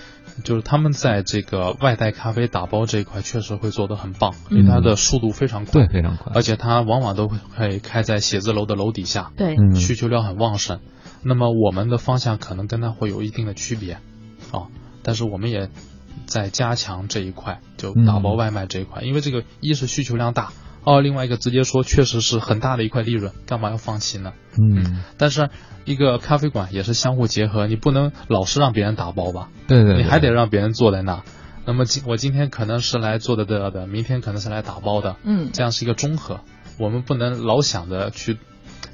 [0.44, 6.32] 就是他们在这个外带咖啡打包这一块确实会做得很棒，因为它的速度非常快，对，非常快。
[6.34, 10.80] 而且它往往都会会开在写字楼的楼底下，对，嗯，需求量很旺盛。
[11.22, 13.94] 那么我们的方向可能跟它会有一定的区别，
[14.52, 14.68] 啊，
[15.02, 15.68] 但是我们也
[16.26, 20.52] 在加强这一块，就打包外卖这一块，因为这个一是需求量大，
[20.90, 24.32] 哦，另外一个直接说确实是很大的一块利润，干嘛要放弃呢？
[24.58, 25.48] 嗯，但是
[25.84, 29.50] 一个咖啡馆也是相互结合，你不能老是让别人打包吧？
[29.68, 31.22] 对对，你还得让别人坐在那。
[31.64, 36.40] 那么今我今天可能是来做的的的，明天可能是来打包的，嗯，这样是一个综合。
[36.78, 38.38] 我们不能老想着去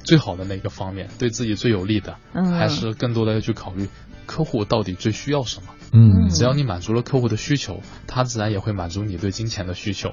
[0.03, 3.89] 最好的那个方面，对自己最有利的，嗯还是更多的要去考虑
[4.27, 5.69] 客户到底最需要什么。
[5.93, 10.11] 嗯，只要你满足了客户的需求，他自然也会满足你对金钱的需求。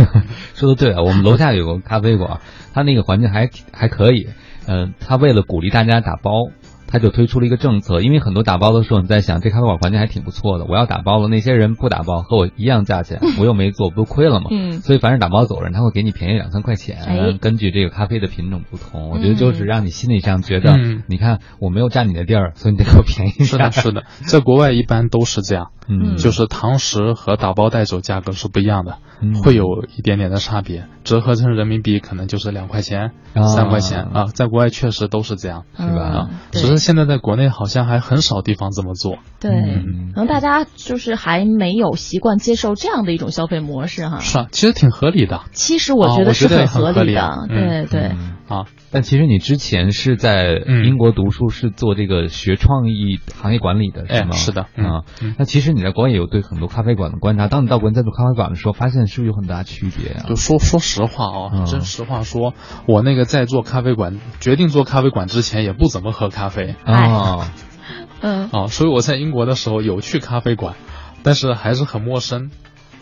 [0.54, 2.40] 说的对啊，我们楼下有个咖啡馆，
[2.72, 4.28] 他那个环境还还可以。
[4.66, 6.30] 嗯、他为了鼓励大家打包，
[6.94, 8.00] 他就推出了一个政策。
[8.00, 14.46] 因为很多打包的时候，你在想这咖啡馆环境还挺不错的，我要打包了，那些人不打包和我一样价钱，我又没做，不亏了吗？
[14.52, 23.44] 嗯所以凡是打包走人，他会给你便宜两三块钱，哎根据这个咖啡的品种不同，我觉得就是让你心理上觉得，嗯你看我没有占你的地儿，所以你得给我便宜点。
[23.46, 29.34] 是的，是的，在国外一般都是这样，嗯，就是堂食和打包带走价格是不一样的，嗯。
[29.42, 29.64] 会有
[29.96, 33.42] 一点点的差别，折合成人民币可能就是两块钱、啊。
[33.48, 35.64] 三块钱啊，在国外确实都是这样。
[35.76, 36.02] 是吧？
[36.04, 39.18] 啊只是现在在国内好像还很少地方这么做。
[39.40, 40.12] 对，嗯。
[40.14, 44.20] 可能大家就是还没有习惯接受这样的一种消费模式哈。
[44.20, 45.42] 是啊，其实挺合理的。
[45.52, 47.00] 其实我啊觉得是很合理的。
[47.00, 47.86] 合理啊，对嗯。
[47.90, 48.00] 对。
[48.08, 48.66] 嗯啊。
[48.90, 50.84] 但其实你之前是在嗯。
[50.84, 54.30] 英国读书，是做这个学创意行业管理的，是吗？
[54.32, 54.66] 哎是的。
[54.76, 55.02] 嗯啊。
[55.22, 55.34] 嗯。
[55.38, 60.24] 那其实你在国外也有对很多咖啡馆的观察，当你到国内在做咖啡馆的时候，发现是不是有很大区别啊？
[60.28, 61.64] 就说说实话啊，嗯。
[61.66, 62.54] 真实话说，
[62.86, 66.74] 我那个在做咖啡馆，决定做咖啡馆之前也不怎么喝咖啡。
[66.84, 67.50] 啊，
[68.20, 68.48] 嗯。
[68.50, 70.76] 啊，所以我在英国的时候有去咖啡馆，
[71.22, 72.50] 但是还是很陌生，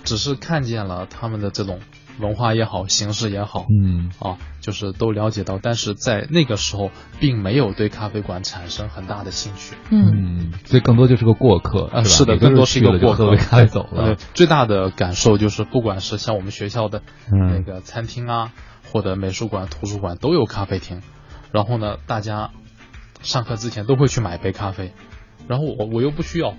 [0.04, 1.80] 只是看见了他们的这种
[2.20, 4.10] 文化也好，形式也好，嗯。
[4.20, 9.76] 啊，就是都了解到，但是在那个时候并没有对咖啡馆产生很大的兴趣。
[9.90, 10.12] 嗯。
[10.14, 12.32] 嗯，所以更多就是个过客，啊，是吧？
[12.32, 14.16] 是的，更多是一个过客，了就喝杯咖啡走对了。
[14.34, 18.52] 最大的感受就是，不管是像我们学校的那嗯个餐厅啊，
[18.92, 21.02] 或者美术馆、图书馆都有咖啡厅，
[21.52, 22.50] 然后呢，大家
[23.20, 24.92] 上课之前都会去买一杯咖啡，
[25.48, 26.54] 然后我我又不需要，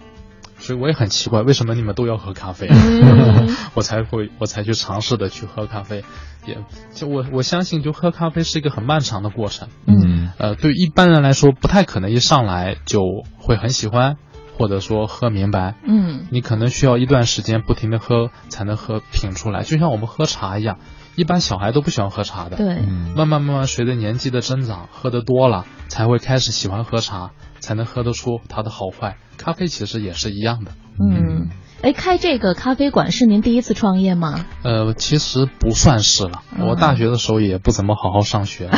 [0.63, 2.67] 所以我也很奇怪，为什么你们都要喝咖啡？
[2.71, 6.06] 嗯 我才会我才去尝试的去喝咖啡，
[6.45, 6.58] 也
[6.93, 9.67] 就我我相信，就喝咖啡是一个很漫长的过程。
[9.86, 13.02] 嗯呃，对一般人来说，不太可能一上来就
[13.38, 14.15] 会很喜欢，
[14.58, 15.76] 或者说喝明白。
[15.86, 19.63] 嗯你可能需要一段时间不停的喝，才能喝品出来。
[19.63, 20.78] 就像我们喝茶一样，
[21.15, 22.58] 一般小孩都不喜欢喝茶的。。
[22.58, 29.17] 对，嗯慢慢慢慢，随着年纪的增长，喝得多了，才会开始喜欢喝茶，才能喝得出它的好坏。
[29.38, 30.71] 咖啡其实也是一样的。
[30.99, 31.49] 嗯，
[31.82, 34.45] 哎，开这个咖啡馆是您第一次创业吗？
[34.63, 36.43] 呃，其实不算是了。
[36.56, 38.69] 嗯我大学的时候也不怎么好好上学。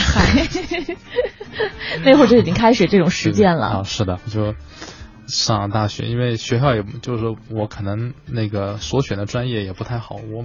[2.03, 3.83] 那会儿就已经开始这种实践了啊，了。
[3.83, 4.55] 是的，就
[5.27, 10.43] 上大学，因为学校也就是我可能那个所选的专业也不太好，我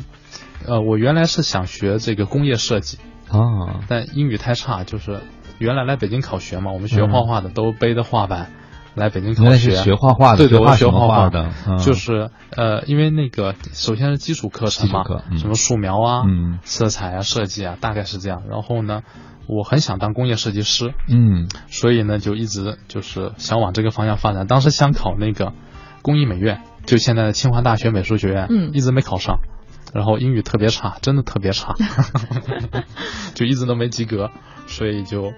[0.67, 5.21] 呃我原来是想学这个工业设计，啊，但英语太差，就是
[5.59, 8.51] 原来来北京考学嘛，我们学画画的都背着画板
[8.95, 9.57] 来北京考学。
[9.57, 15.05] 是学画画的，对对，我学画画的，嗯就是呃，因为那个首先是基础课程嘛
[15.37, 18.43] 什么素描啊、嗯色彩啊、设计啊，大概是这样。
[18.49, 19.03] 然后呢，
[19.47, 24.47] 我很想当工业设计师，嗯所以呢，就一直就是想往这个方向发展。
[24.47, 25.53] 当时想考那个
[26.03, 29.39] 工艺美院，就现在的清华大学美术学院，嗯一直没考上。
[29.95, 31.75] 然后英语特别差，真的特别差，
[33.35, 34.31] 就一直都没及格，
[34.67, 35.33] 所以就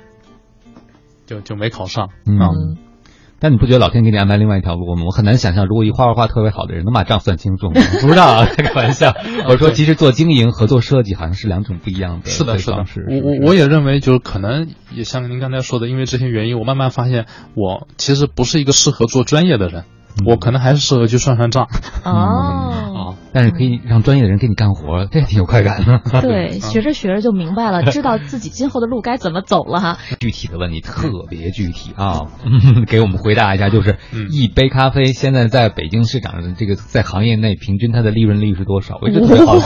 [1.27, 2.11] 就就没考上。
[2.27, 2.77] 嗯嗯
[3.45, 5.03] 但你不觉得老天给你安排另外一条路吗？
[5.05, 7.81] 我很难想象，如果一画画画特别好的人能把账算清楚吗？
[8.01, 9.13] 不知道啊，开个玩笑。
[9.51, 21.69] 我说，其实做经营和做设计好像是两种不一样的是的，是的方式。，我我我也认为，就是可能也像您刚才说的，因为这些原因，我慢慢发现我其实不是一个适合做专业的人，嗯我可能还是适合去算算账
[22.05, 23.15] 哦，啊。
[23.35, 26.21] 但是可以让专业的人给你干活，这也挺有快感的。
[26.21, 29.97] 对，学着学着就明白了， 知道自己今后的路该怎么走了哈。
[30.21, 32.27] 具体的问题特别具体啊，
[32.87, 38.99] 给我们回答一下，就是嗯一杯咖啡现在在北京市场上，这个在行业内平均它的利润率是多少？
[39.01, 39.65] 我一直特别好奇。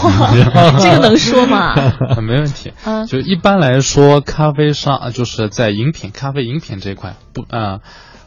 [0.85, 1.75] 这个能说吗？
[1.75, 2.73] 啊 没问题。
[2.85, 7.81] 嗯就一般来说，咖啡商呃就是在饮品、咖啡饮品这一块，不呃，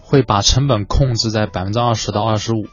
[0.10, 2.66] 会把成本控制在百分之二十到二十五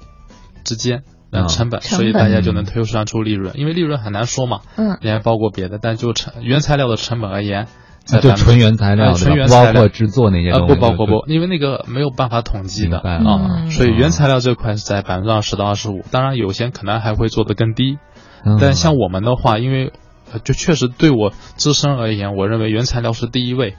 [0.65, 1.03] 之间。
[1.33, 4.97] 呃，嗯成本，所以大家就能推算出利润，因为利润很难说嘛，嗯。
[5.03, 7.67] 你还包括别的，但就成原材料的成本而言，
[8.05, 9.73] 在就纯原材料纯原材料。
[9.73, 10.75] 包括制作那些呃东西。
[10.77, 12.99] 不包括不，因为那个没有办法统计的。
[12.99, 17.99] 啊，嗯所以原材料这块是在百分之二十到二十五，当然有些可能还会做得更低，
[18.45, 18.59] 嗯。
[18.61, 19.93] 但像我们的话，因为
[20.33, 23.75] 呃就确实对我自身而言，我认为原材料是第一位，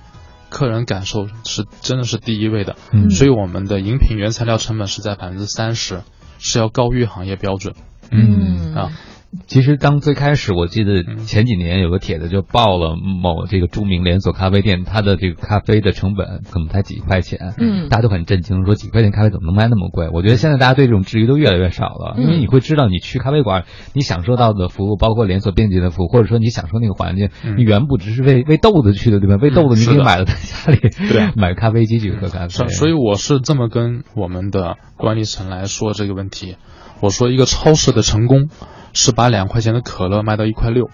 [0.49, 3.09] 客人感受是真的是第一位的，嗯。
[3.09, 6.01] 所以我们的饮品原材料成本是在百分之三十，
[6.39, 7.75] 是要高于行业标准。
[8.11, 8.73] 嗯。
[8.75, 8.91] 啊。
[9.45, 20.09] 其实当最开始，我记得前几年有个帖子就报了某这个著名连锁咖啡店，它的这个咖啡的成本可能才几块钱，嗯大家都很震惊，说几块钱咖啡怎么能卖那么贵？
[20.11, 29.35] 我觉得现在大家对这种质疑都越来越少了，因为你会知道你去咖啡馆，你享受到的服务，包括连锁便捷的服务，或者说你享受那个环境，嗯你远不只是为为豆子去的，对吧？
[29.41, 32.49] 为豆子你可以买了在家里，对 买咖啡机去喝咖啡。
[32.49, 36.55] 是，所以我是这么跟我们的管理层来说这个问题。
[36.99, 38.49] 我说，一个超市的成功
[38.99, 40.89] 是把两块钱的可乐卖到一块六，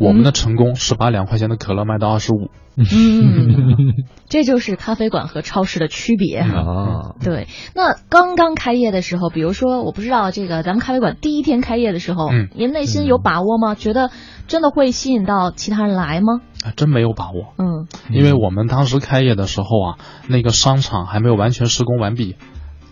[0.00, 2.48] 我们的成功是把两块钱的可乐卖到二十五。
[2.76, 2.86] 嗯，
[4.30, 6.60] 这就是咖啡馆和超市的区别哈。
[6.60, 13.74] 啊，对，那刚刚开业的时候，比如说，我不知道这个咱们咖啡馆第一天开业的时候，嗯您内心有把握吗？
[13.74, 14.10] 觉得
[14.48, 16.40] 真的会吸引到其他人来吗？
[16.64, 22.36] 啊，真没有把握，嗯因为我们当时开业的时候啊，那个商场还没有完全施工完毕，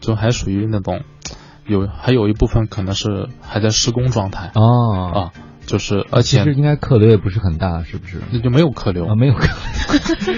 [0.01, 1.01] 就还属于那种
[1.71, 5.31] 有还有一部分可能是还在施工状态哦，啊，
[5.67, 8.21] 就是而且其实应该客流也不是很大，是不是？
[8.33, 9.55] 那就没有客流啊，没有客流。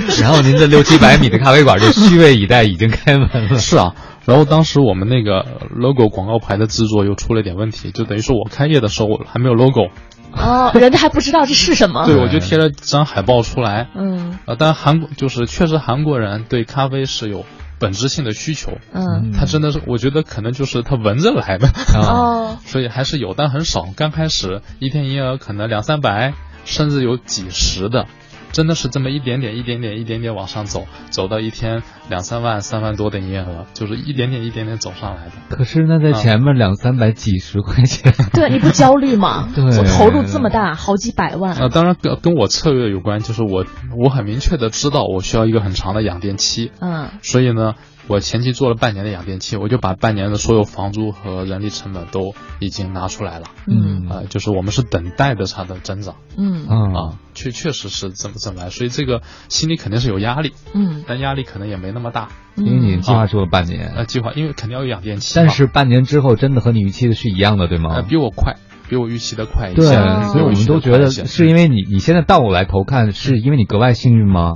[0.20, 3.58] 然后您这六七百米的咖啡馆就虚位以待，已经开门了。
[3.58, 3.94] 是啊，
[4.26, 9.88] 然后当时我们那个 logo 广告牌的制作又出了点问题，就等于说我开业的时候还没有 logo，
[10.32, 12.04] 哦，人家还不知道这是什么。
[12.06, 13.88] 对我就贴了张海报出来。
[13.94, 17.44] 嗯啊，但韩国就是确实韩国人对咖啡是有
[17.82, 21.66] 本质性的需求，嗯他真的是我觉得可能就是他闻着来的，
[21.98, 23.88] 啊，哦 所以还是有，但很少。
[23.96, 26.32] 刚开始一天营业额可能两三百，
[26.64, 28.06] 甚至有几十的。
[28.52, 35.56] 真的是这么一点点、一点点、一点点往上走，走到一天两三万、三万多的营业额，就是一点点、一点点走上来的。
[35.56, 39.48] 可是那在前面两三百几十块钱，对，你不焦虑吗？
[39.54, 41.54] 对我投入这么大，好几百万。
[41.54, 43.64] 啊，当然跟跟我策略有关，就是我
[43.96, 47.74] 我很明确的知道我需要一个很长的养店期，嗯所以呢，
[48.08, 54.08] 我前期做了半年的养电器，我就把半年的所有房租和人力成本都已经拿出来了，嗯。
[54.08, 56.16] 啊、就是我们是等待着它的增长。
[56.36, 56.66] 嗯。
[56.66, 56.76] 啊。
[56.92, 61.04] 啊，确确实是这么这么来，所以这个心里肯定是有压力，嗯。
[61.06, 68.02] 但压力可能也没那么大，因为你计划做了半年，呃，计划因为肯定要有养电器，但是半年之后真的和你预期的是一样的，对呃吗？
[68.02, 68.56] 比我快，
[68.88, 69.94] 比我预期的快一对，些，
[70.32, 74.54] 所以我们都觉得是因为你你现在倒过来头看，是因为你格外幸运吗？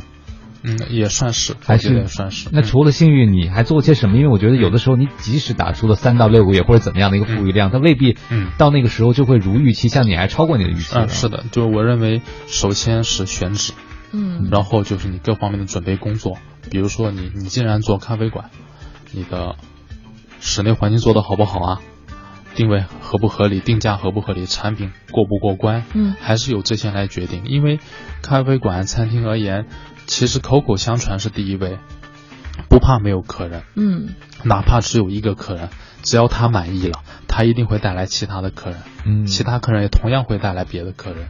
[0.67, 4.17] 嗯也算是，还是也算是，那嗯除了幸运，你还做些什么？
[4.17, 10.95] 因为我觉得有的时候你即使打出了三到六个月或者怎么样的一个富裕量，它未必嗯到那个时候就会如预期，像你还超过你的预期。
[10.97, 13.73] 嗯，是的，就是我认为，首先是选址，
[14.13, 16.37] 嗯然后就是你各方面的准备工作，
[16.69, 18.51] 比如说你你既然做咖啡馆，
[19.13, 19.55] 你的
[20.41, 21.81] 室内环境做得好不好啊？
[22.55, 27.43] 定位合不合理，定价合不合理，产品过不过关，嗯还是由这些来决定。
[27.45, 27.79] 因为
[28.23, 29.67] 咖啡馆、餐厅而言，
[30.07, 31.79] 其实口口相传是第一位，
[32.69, 34.15] 不怕没有客人，嗯
[34.45, 35.69] 哪怕只有一个客人，
[36.03, 38.79] 只要他满意了，他一定会带来其他的客人。
[39.05, 41.29] 嗯，其他客人也同样会带来别的客人，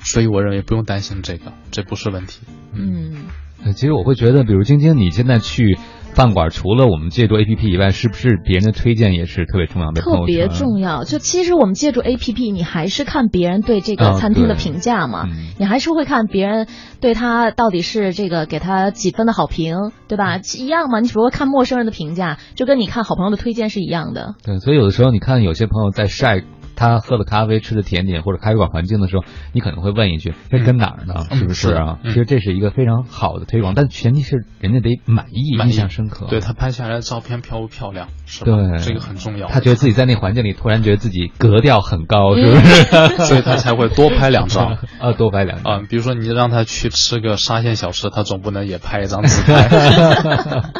[0.00, 2.40] 所以我认为不用担心这个，这不是问题。
[2.72, 3.24] 嗯
[3.64, 5.78] 呃其实我会觉得，比如晶晶，你现在去
[6.14, 10.02] 饭馆，除了我们借助 APP 以外，是不是别人的推荐也是特别重要的？
[10.02, 11.04] 特别重要。
[11.04, 16.66] 就其实我们借助 A P P，你还是看别人对这个啊餐厅的评价嘛，嗯你还是会看别人
[17.00, 20.38] 对他到底是这个给他几分的好评，对吧？
[20.58, 24.34] 一样嘛，你只不过看陌生人的评价，就跟你看好朋友的推荐是一样的。
[24.44, 26.42] 对，所以有的时候你看有些朋友在晒
[26.76, 31.14] 他喝了咖啡、吃的甜点或者咖啡馆环境的时候，你可能会问一句：“这跟哪儿呢？
[31.30, 36.26] 嗯是不是啊？”嗯其实这是一个非常好的推广，但前提是人家得满意、满意印象深刻。
[36.28, 38.52] 对他拍下来的照片漂不漂亮，是吧？
[38.56, 39.48] 对这个很重要。
[39.48, 43.24] 他觉得自己在那环境里突然觉得自己格调很高，是不嗯是？
[43.24, 44.78] 所以他才会多拍两张。
[45.00, 45.72] 啊，多拍两张。
[45.74, 49.68] 啊、比如说你让他去吃个沙县小吃，他总不能也拍一张自拍。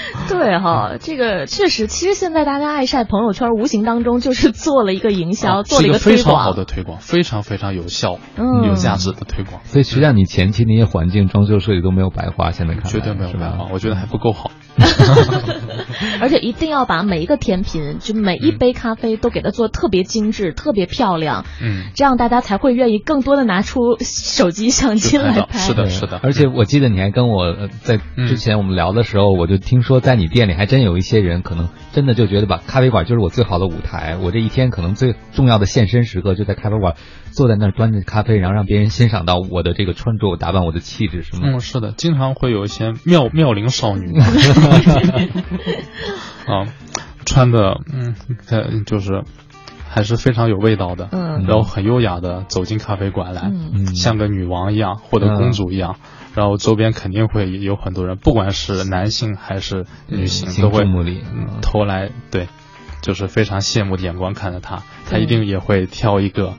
[0.28, 5.98] 对哈，这个确实，其实现在大家爱晒朋友圈，无形当中就是做了一个营销，啊做了一个。
[5.98, 14.50] 非常好的推广，非常非常有效、嗯有价值的推广，所以实际上你前期那些环境装修设计都没有白花，现在看绝对没有白花，我觉得还不够好。
[16.20, 25.58] 而且一定要把每一个甜品，就每一杯咖啡都给它做特别精致、特别漂亮，嗯，这样大家才会愿意更多的拿出手机相机来拍。
[25.58, 36.94] 是的是的而且我记得你还跟我呃在嗯之前我们聊的时候，我就听说在你店里还真有一些人可能真的就觉得吧，咖啡馆就是我最好的舞台，我这一天可能最重要的现身时刻就在咖啡馆，
[37.32, 41.42] 坐在那儿端着咖啡，然后让别人欣赏到我的这个穿着、我打扮、我的气质，是吗？
[41.44, 44.12] 嗯，是的，经常会有一些妙妙龄少女，
[46.46, 46.66] 啊，
[47.24, 48.14] 穿的嗯，
[48.46, 49.22] 他就是
[49.88, 55.96] 还是非常有味道的，嗯然后很优雅的走进咖啡馆来，嗯嗯，像个女王一样或者公主一样，
[56.34, 60.84] 然后周边肯定会有很多人，不管是男性还是女性，都会
[61.60, 62.48] 投来对
[63.02, 66.54] 就是非常羡慕的眼光看着他，他一定也会挑一个，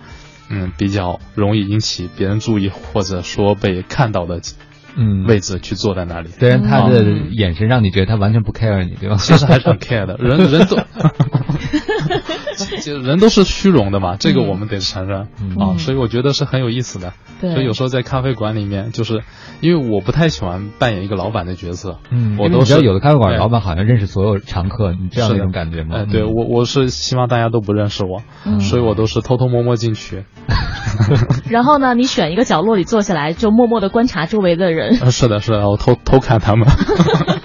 [0.49, 4.41] 嗯，比较容易引起别人注意或者说被看到的。
[4.95, 9.15] 嗯，位置去坐在那里，虽然他的眼神让你觉得他完全不 care 你，对吧？
[9.17, 10.83] 其实还是很 care 的，人人都，就
[13.03, 15.21] 人都是虚荣的嘛，这个我们得承认
[15.57, 17.13] 啊，所以我觉得是很有意思的。
[17.39, 19.23] 对，所以有时候在咖啡馆里面，就是
[19.61, 25.95] 因为我不太喜欢扮演一个老板的角色，嗯，我都是有的咖啡馆老板好像认识所有常客，你这样一种感觉吗？
[25.99, 28.21] 哎，对我我是希望大家都不认识我，
[28.59, 30.25] 所以我都是偷偷摸摸进去。
[31.49, 34.95] 然后呢，你选一个角落里坐下来，就默默的观察周围的人。
[35.11, 36.67] 是的，是的，我偷偷看他们。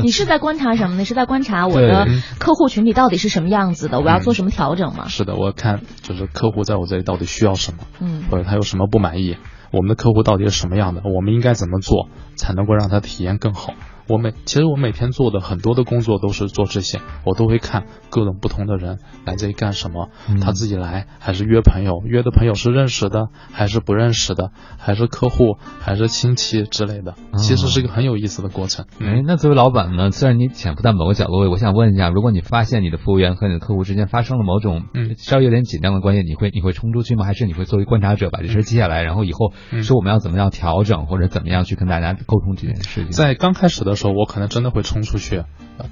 [0.00, 0.96] 你是在观察什么？
[0.96, 2.06] 呢是在观察我的
[2.38, 4.00] 客户群体到底是什么样子的？
[4.00, 5.08] 我要做什么调整吗？
[5.08, 9.36] 是的，我看就是客户在我这里到底需要什么，嗯，或者他有什么不满意，
[9.72, 13.74] 我们的客户到底是什么样的，我们应该怎么做才能够让他体验更好？
[14.08, 20.08] 我每其实我每天做的很多的工作都是做这些，我都会看各种不同的人来这里干什么，
[20.40, 28.86] 他自己来还是约朋友，约的朋友是认识的还是不认识的，还是客户还是亲戚之类的，其实是一个很有意思的过程。
[29.00, 34.82] 哎，那作为老板呢，虽然你潜伏在某个角落，我想问一下，如果你发现你的服务员和你的客户之间发生了某种
[35.16, 37.24] 稍微有点紧张的关系，你会你会冲出去吗？
[37.24, 43.12] 还是你会作为观察者把这事记下来，然后以后说我们要怎么样调整或者怎么样去跟大家沟通这件事情？
[43.12, 43.91] 在刚开始的。
[43.94, 45.44] 时候我可能真的会冲出去，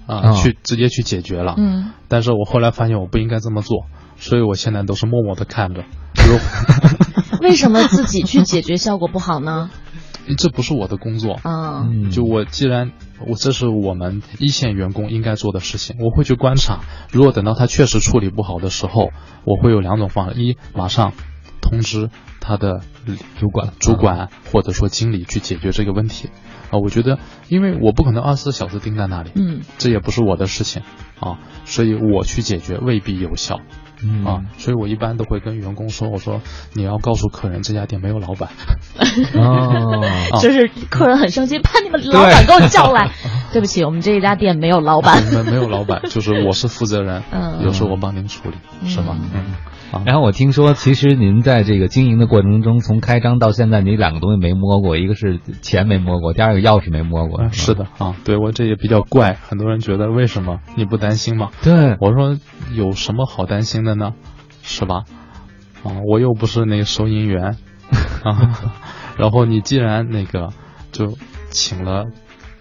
[0.07, 1.55] 啊，去直接去解决了。
[1.59, 3.87] 嗯，但是我后来发现我不应该这么做，
[4.17, 5.85] 所以我现在都是默默的看着。
[7.41, 9.71] 为什么自己去解决效果不好呢？
[10.39, 11.89] 这不是我的工作啊。
[12.13, 12.93] 就我既然
[13.27, 16.81] 我这是我们一线员工应该做的事情，我会去观察。
[17.11, 19.11] 如果等到他确实处理不好的时候，
[19.45, 21.15] 我会有两种方式：一，马上
[21.61, 22.81] 通知他的
[23.39, 26.29] 主管、主管或者说经理去解决这个问题。
[26.71, 27.19] 啊，我觉得，
[27.49, 30.83] 因为我不可能二十四小时盯在那里，嗯，这也不是我的事情，
[31.21, 33.61] 啊，所以我去解决未必有效，
[34.05, 36.41] 嗯啊，所以我一般都会跟员工说，我说
[36.75, 38.51] 你要告诉客人这家店没有老板，
[39.35, 43.11] 哦，就是客人很生气，把你们老板给我叫来，
[43.53, 49.17] 对不起，我们这一家店没有老板，没没有老板，就是我是负责人，嗯，有时候我帮您处理，是吗？
[49.35, 49.45] 嗯。
[50.07, 57.49] 然后我听说，其实您在这个经营的过程中，从开张到现在，你两个东西没摸过，一个是钱没摸过，第二个钥匙没摸过。
[57.51, 61.51] 是的啊，对我这也比较怪，很多人觉得为什么你不担心吗？
[61.63, 62.39] 对，我说
[62.73, 64.13] 有什么好担心的呢？
[64.63, 65.03] 是吧？
[65.83, 67.57] 啊，我又不是那个收银员
[68.23, 68.73] 啊。
[69.17, 70.51] 然后你既然那个
[70.93, 71.17] 就
[71.51, 72.07] 请了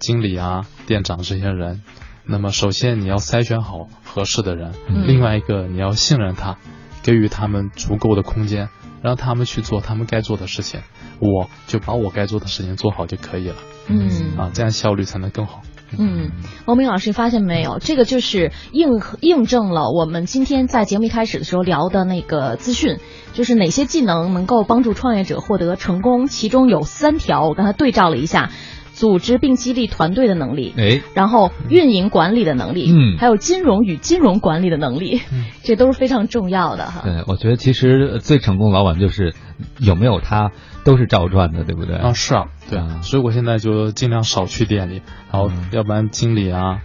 [0.00, 1.82] 经理啊、店长这些人，
[2.26, 4.72] 那么首先你要筛选好合适的人，
[5.06, 6.56] 另外一个你要信任他。
[7.02, 8.68] 给予他们足够的空间，
[9.02, 10.80] 让他们去做他们该做的事情，
[11.18, 13.56] 我就把我该做的事情做好就可以了。
[13.88, 15.62] 嗯，啊，这样效率才能更好。
[15.98, 16.30] 嗯，
[16.66, 22.98] 王明老师发现没有，这个就是印印证了我们今天在节目一开始的时候聊的那个资讯，
[23.32, 28.50] 就是哪些技能能够帮助创业者获得成功，其中有三条，我刚才对照了一下。
[29.00, 35.22] 组织并激励团队的能力，哎，然后运营管理的能力，嗯，还有金融与金融管理的能力，
[35.62, 37.00] 这都是非常重要的哈。
[37.02, 39.32] 对，我觉得其实最成功的老板就是
[39.78, 40.52] 有没有他
[40.84, 41.96] 都是照赚的，对不对？
[41.96, 45.00] 啊，是啊，对啊，所以我现在就尽量少去店里，
[45.32, 46.82] 然后要不然经理啊、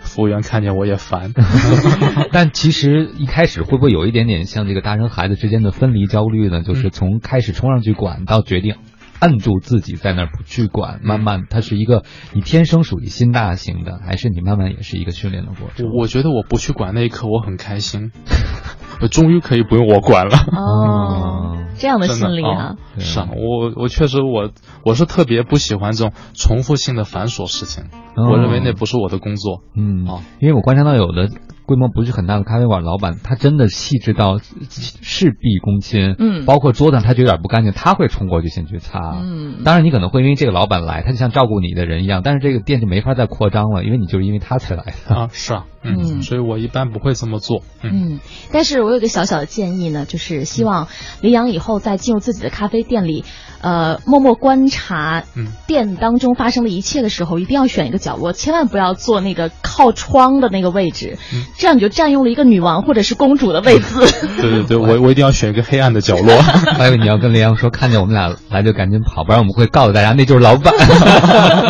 [0.00, 1.32] 服务员看见我也烦。
[2.32, 6.64] 但其实一开始会不会有一点点像这个大人孩子之间的分离焦虑呢？
[6.64, 8.74] 就是从开始冲上去管到决定。
[9.22, 12.02] 摁住自己在那儿不去管，慢慢它是一个
[12.34, 15.86] 你天生属于心大型的，还是你慢慢也是一个训练的过程？
[15.96, 18.10] 我觉得我不去管那一刻我很开心，
[19.00, 20.36] 我终于可以不用我管了。
[20.36, 24.50] 哦，这样的心理啊，是啊，我我确实我
[24.84, 27.84] 我是特别不喜欢这种重复性的繁琐事情，
[28.16, 29.62] 我认为那不是我的工作。
[29.76, 31.30] 嗯啊，因为我观察到有的。
[31.72, 36.14] 规模不是很大的咖啡馆老板，他真的细致到事必躬亲。
[36.18, 38.98] 嗯，包括桌子上他觉得有点不干净，他会冲过去先去擦。
[39.22, 45.28] 嗯，当然你可能会因为这个老板来，他就像照顾你的人一样，但是这个店就没法再扩张了，因为你就是因为他才来的啊。
[45.32, 47.62] 是啊，嗯，所以我一般不会这么做。
[47.82, 48.20] 嗯，
[48.52, 50.88] 但是我有个小小的建议呢，就是希望
[51.20, 53.24] 林阳以后在进入自己的咖啡店里。
[53.62, 55.22] 呃，默默观察
[55.68, 61.16] 店当中发生的一切的时候，一定要选一个角落，千万不要坐那个靠窗的那个位置，
[61.56, 63.84] 这样你就占用了一个女王或者是公主的位置。
[64.42, 66.36] 对对对，我我一定要选一个黑暗的角落。
[66.76, 70.74] 还有你要跟林阳说，看见我们俩来就赶紧跑，不然我们会告诉大家那就是老板。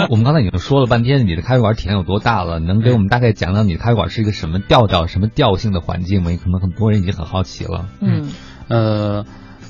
[0.09, 2.59] 我们刚才已经说了半天，你的咖啡馆体验有多大了？
[2.59, 6.31] 能给我们大概讲讲你的咖啡馆是一个什么调调、什么调性的环境吗？
[6.43, 7.89] 可能很多人已经很好奇了。
[8.01, 8.29] 嗯，
[8.69, 9.25] 呃。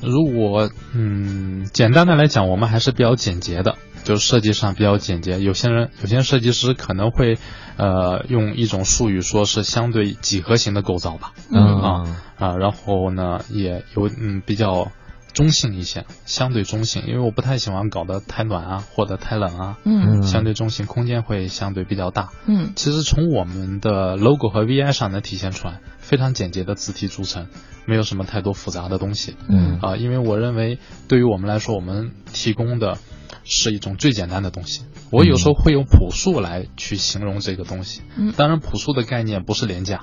[0.04, 5.38] 如果嗯，简单的来讲，我们还是比较简洁的就是设计上比较简洁。
[5.38, 7.38] 有些人有些设计师可能会
[7.76, 14.90] 呃用一种术语说是相对几何型的构造吧，嗯啊啊，然后呢也有嗯比较
[15.32, 22.30] 中性一些，相对中性，因为我不太喜欢搞得太暖啊或者太冷啊，嗯嗯相对中性，空间会相对比较大。
[22.46, 27.48] 嗯其实从我们的 logo 和 VI 上能体现出来，非常简洁的字体组成，
[27.86, 29.36] 没有什么太多复杂的东西。
[29.48, 30.78] 嗯啊，因为我认为
[31.08, 32.98] 对于我们来说，我们提供的
[33.44, 34.84] 是一种最简单的东西。
[35.10, 38.02] 我有时候会用朴素来去形容这个东西。
[38.16, 40.00] 嗯当然朴素的概念不是廉价，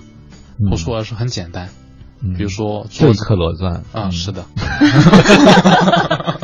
[0.69, 1.67] 朴素而是很简单。
[1.67, 1.88] 嗯
[2.37, 3.83] 比如说就一桌子克罗钻。
[3.91, 4.43] 啊，是的，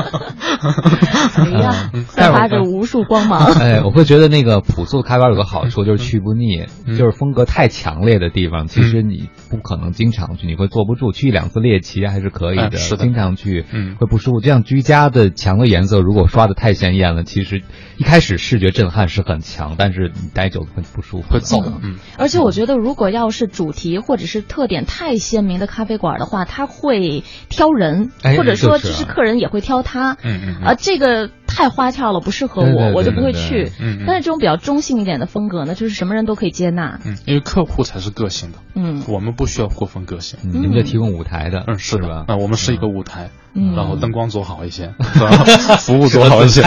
[1.37, 3.45] 哎呀，嗯散发着无数光芒。
[3.59, 11.11] 哎，我会觉得那个朴素咖啡馆有个好处就是去不腻，嗯就是风格太强烈的地方，其实你不可能经常去，你会坐不住。
[11.11, 14.39] 去一两次猎奇还是可以的，哎是的经常去嗯会不舒服。
[14.41, 17.61] 这样居家的墙的颜色，如果刷的太鲜艳了，其实
[17.97, 21.63] 一开始视觉震撼是很强，但是你待久了会不舒服，会燥。
[21.81, 30.17] 嗯，而且我觉得，如果要是主题或者是特点太鲜明的咖啡馆的话，它会挑人，哎或者说就是啊其实客人也会挑他。
[30.23, 33.71] 嗯嗯嗯啊，这个太花俏了，不适合我，对对对我就不会去。
[33.79, 36.99] 嗯嗯但是这种比较中性一点的风格呢，就是什么人都可以接纳。
[37.05, 40.37] 嗯，因为客户才是个性的，嗯我们不需要过分个性。
[40.43, 42.25] 嗯你们在提供舞台的，嗯，是的吧？
[42.27, 44.93] 啊，我们是一个舞台，嗯，然后灯光做好一些，
[45.79, 46.61] 服务做好一些。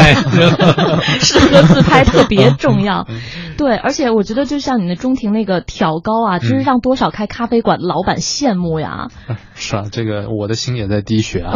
[1.21, 3.05] 适合 自拍特别重要。
[3.09, 3.21] 嗯
[3.59, 9.09] 对，而且我觉得就像你的中庭那个挑高啊，真是让多少开咖啡馆老板羡慕呀！
[9.57, 11.55] 是啊，这个我的心也在滴血啊。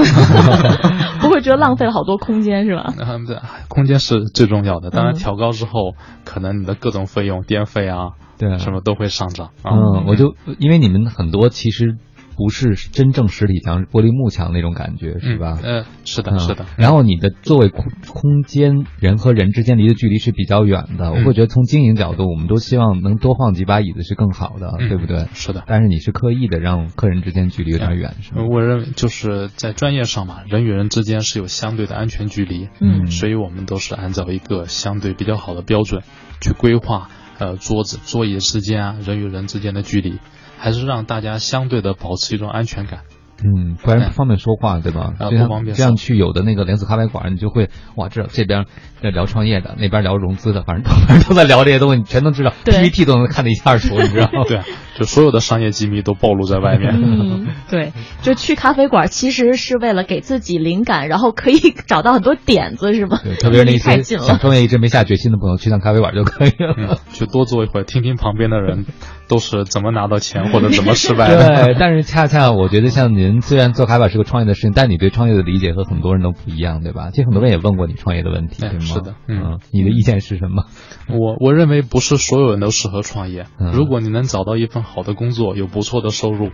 [1.23, 2.93] 不会觉得浪费了好多空间是吧？
[3.23, 4.91] 嗯，对，空间是最重要的。
[4.91, 5.95] 当然，嗯调高之后，
[6.25, 9.73] 可能你的各种费用，电费啊，对什么都会上涨啊。
[9.73, 11.97] 嗯，我就因为你们很多其实
[12.37, 15.59] 不是真正实体墙，玻璃幕墙那种感觉，是吧？
[15.63, 16.67] 嗯，呃，是的，嗯是的。
[16.77, 21.11] 然后你的座位空空间，人和人之间离的距离是比较远的。
[21.11, 25.27] 嗯我会觉得从经营角度，我们都希望能多放几把椅子是更好的，嗯对不对？
[25.35, 25.63] 是的。
[25.67, 28.45] 但是你是刻意的让客人之间距离有点远，是吗？
[28.51, 36.03] 我认为就是在专业上嘛，人与人之间是有相对的安全距离，嗯所以我们都是按照一个相对比较好的标准
[36.41, 37.09] 去规划，
[37.39, 40.19] 呃，桌子、桌椅之间啊，人与人之间的距离，
[40.63, 43.01] 还是让大家相对的保持一种安全感。
[43.45, 45.15] 嗯，不然不方便说话，对吧？
[45.19, 48.67] 啊就像不方便说这样去有的那个连锁咖啡馆，你就会哇，这这边
[49.03, 54.45] 在聊创业的，那边聊融资的，反正 反正都在聊这些东西，你全都知道，PPT 都能看得一清二楚，你知道吗？
[54.47, 54.65] 对啊，
[54.97, 56.93] 就所有的商业机密都暴露在外面。
[56.95, 61.59] 嗯， 对，就去咖啡馆其实是为了给自己灵感，然后可以
[61.89, 63.19] 找到很多点子，是吗？
[63.25, 66.75] 对，特别是那些离太近了想创业一直没下决心的朋友，去趟咖啡馆就可以了。
[66.79, 68.87] 嗯，去多坐一会儿，听听旁边的人
[69.33, 71.65] 都是怎么拿到钱 或者怎么失败的。
[71.65, 77.09] 对，但是恰恰我觉得像您，虽然做咖啡馆是个创业的事情，但你对创业的理解和很多人都不一样，对吧？
[77.11, 78.85] 其实很多人也问过你创业的问题，哎对吗？
[78.85, 80.65] 是的嗯嗯，你的意见是什么？
[81.09, 83.47] 我我认为不是所有人都适合创业。
[83.59, 86.51] 嗯如果你能找到一份好的工作，有不错的收入，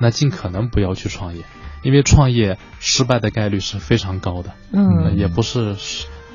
[0.00, 1.42] 那尽可能不要去创业，
[1.82, 4.52] 因为创业失败的概率是非常高的。
[4.72, 5.74] 嗯也不是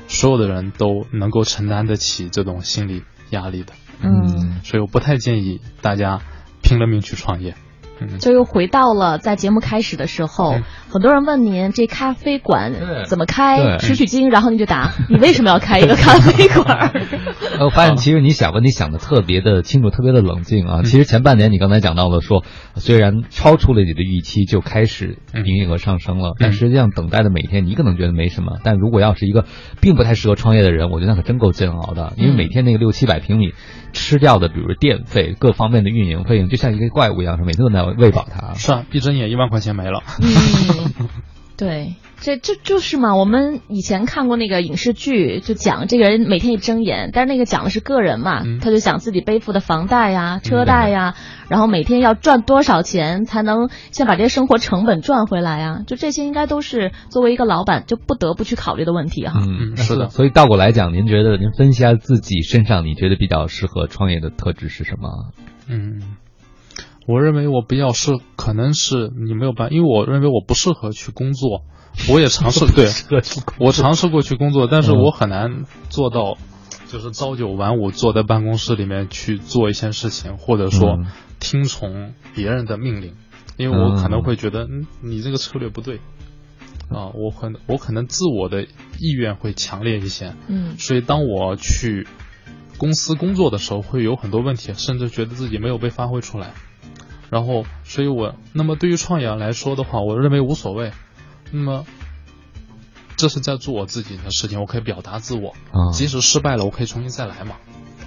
[0.06, 6.20] 所有的人都能够承担得起这种心理压力的，嗯，所以我不太建议大家
[6.62, 7.54] 拼了命去创业。
[8.00, 12.72] 嗯，就又回到了在节目开始的时候，嗯很多人问您这咖啡馆
[13.06, 16.90] 怎么开，取取经，然后您就答 你为什么要开一个咖啡馆？
[17.58, 20.82] 呃我发现其实你想问题想的特别的清楚，特别的冷静啊。
[20.82, 22.42] 其实前半年你刚才讲到了说，
[22.76, 29.44] 虽然超出了你的预期，就开始营业额上升了，但实际上等待的每天你可能觉得没什么，但如果要是一个
[29.80, 33.52] 并不太适合创业的人，我觉得那可真够煎熬的，因为每天那个六七百平米
[33.98, 38.54] 吃掉的，比如电费、各方面的运营费用，就像一个怪物一样，是每天都在喂饱它。
[38.54, 40.02] 是啊，闭着眼一万块钱没了。
[40.20, 41.08] 嗯，
[41.56, 43.16] 对，这这就是嘛。
[43.16, 51.14] 我们以前看过那个影视剧，就讲这个人每天一睁眼，但是那个讲的是个人嘛，嗯他就想自己背负的房贷呀、车贷呀，
[51.48, 55.82] 然后每天要赚多少钱才能先把这些生活成本赚回来呀？
[55.86, 59.40] 就这些应该都是作为一个老板就不得不去考虑的问题哈。
[59.46, 65.32] 嗯是的所以倒过来讲，您觉得您分析一下自己身上你觉得比较适合创业的特质是什么？
[65.68, 66.16] 嗯，
[67.06, 71.62] 我认为我比较适，可能是你没有办法，因为我认为我不适合去工作。
[72.10, 72.88] 我也尝试对，
[73.58, 76.38] 我尝试过去工作，但是嗯我很难做到，
[76.88, 81.06] 就是朝九晚五坐在办公室里面去做一些事情，或者说嗯
[81.40, 83.14] 听从别人的命令，
[83.56, 86.00] 因为我可能会觉得，嗯，你这个策略不对。
[86.90, 92.06] 啊，我可能我可能自我的意愿会强烈一些，嗯所以当我去
[92.78, 96.54] 公司工作的时候，会有很多问题，甚至觉得自己没有被发挥出来。
[97.28, 100.92] 然后，所以我那么对于创业来说的话，我认为无所谓。
[101.52, 101.86] 那么，
[103.16, 107.56] 这是在做我自己的事情，我可以表达自我，啊，即使失败了，我可以重新再来嘛。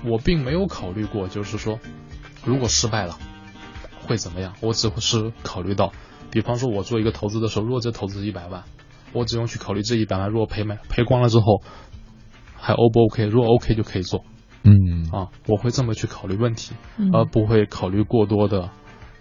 [0.03, 1.79] 我并没有考虑过，就是说，
[2.43, 3.17] 如果失败了
[4.07, 4.53] 会怎么样？
[4.61, 5.91] 我只是考虑到，
[6.31, 8.63] 比方说，我做一个投资的时候，如果这投资是一百万，
[9.13, 11.61] 我只用去考虑这一百万，如果赔没赔光了之后，
[12.55, 13.25] 还 O 不 OK？
[13.25, 14.23] 如果 OK 就可以做
[14.63, 18.69] 嗯啊，我会这么去考虑问题，嗯而不会考虑过多的，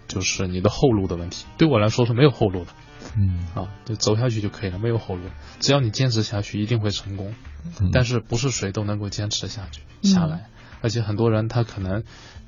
[0.07, 1.45] 就是你的后路的问题。
[1.57, 2.71] 对我来说是没有后路的
[3.17, 5.23] 嗯啊，就走下去就可以了，没有后路。
[5.59, 7.33] 只要你坚持下去，一定会成功。
[7.79, 10.49] 嗯，但是不是谁都能够坚持下去下来，
[10.81, 12.03] 而且很多人他可能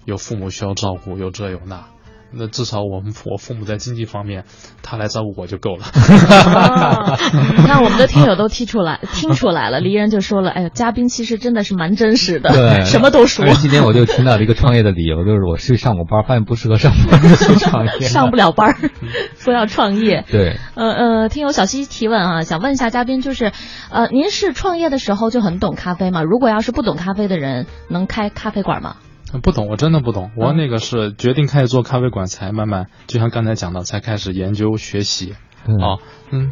[0.06, 1.88] 有父母需要照顾，有这有那。
[2.36, 4.46] 那至少我们我父母在经济方面，
[4.82, 5.86] 他来照顾我就够了。
[5.86, 7.18] 啊
[7.58, 9.80] 你看，我们的听友都听出来，听出来了。
[9.80, 18.76] 黎人就说了：“哎呀，嘉宾其实真的是蛮真实的，对，什么都说今天我就听到了一个创业的理由，就是我去上过班，发现不适合上班，就创业，上不了班，
[19.38, 23.52] 说要创业。”对，呃呃，听友小西提问啊，想问一下嘉宾，就是，
[23.92, 26.24] 呃，您是创业的时候就很懂咖啡吗？
[26.24, 28.96] 如果要是不懂咖啡的人，能开咖啡馆吗？
[29.42, 30.32] 不懂，我真的不懂。
[30.36, 35.36] 我那个是决定开始做咖啡馆，才慢慢，就像刚才讲的，才开始研究学习
[35.68, 35.98] 嗯啊，
[36.32, 36.52] 嗯，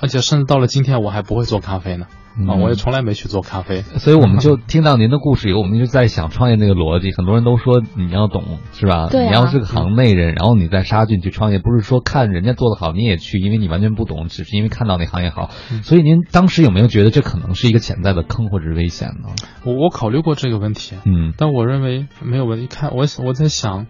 [0.00, 2.06] 而且甚至到了今天，我还不会做咖啡呢。
[2.48, 3.82] 啊，我也从来没去做咖啡。
[3.82, 7.12] 所以我们就听到您的故事以后，我们就在想创业那个逻辑。
[7.12, 9.08] 很多人都说你要懂，是吧？
[9.10, 15.50] 对啊你要是个行内人，然后你再杀进去创业，不是说看人家做得好你也去，因为你完全不懂，只是因为看到那行业好。
[15.82, 19.28] 所以您当时有没有觉得这可能是一个潜在的坑或者是危险呢？
[19.64, 22.66] 我我考虑过这个问题，嗯但我认为没有问题。
[22.66, 23.86] 看我我在想，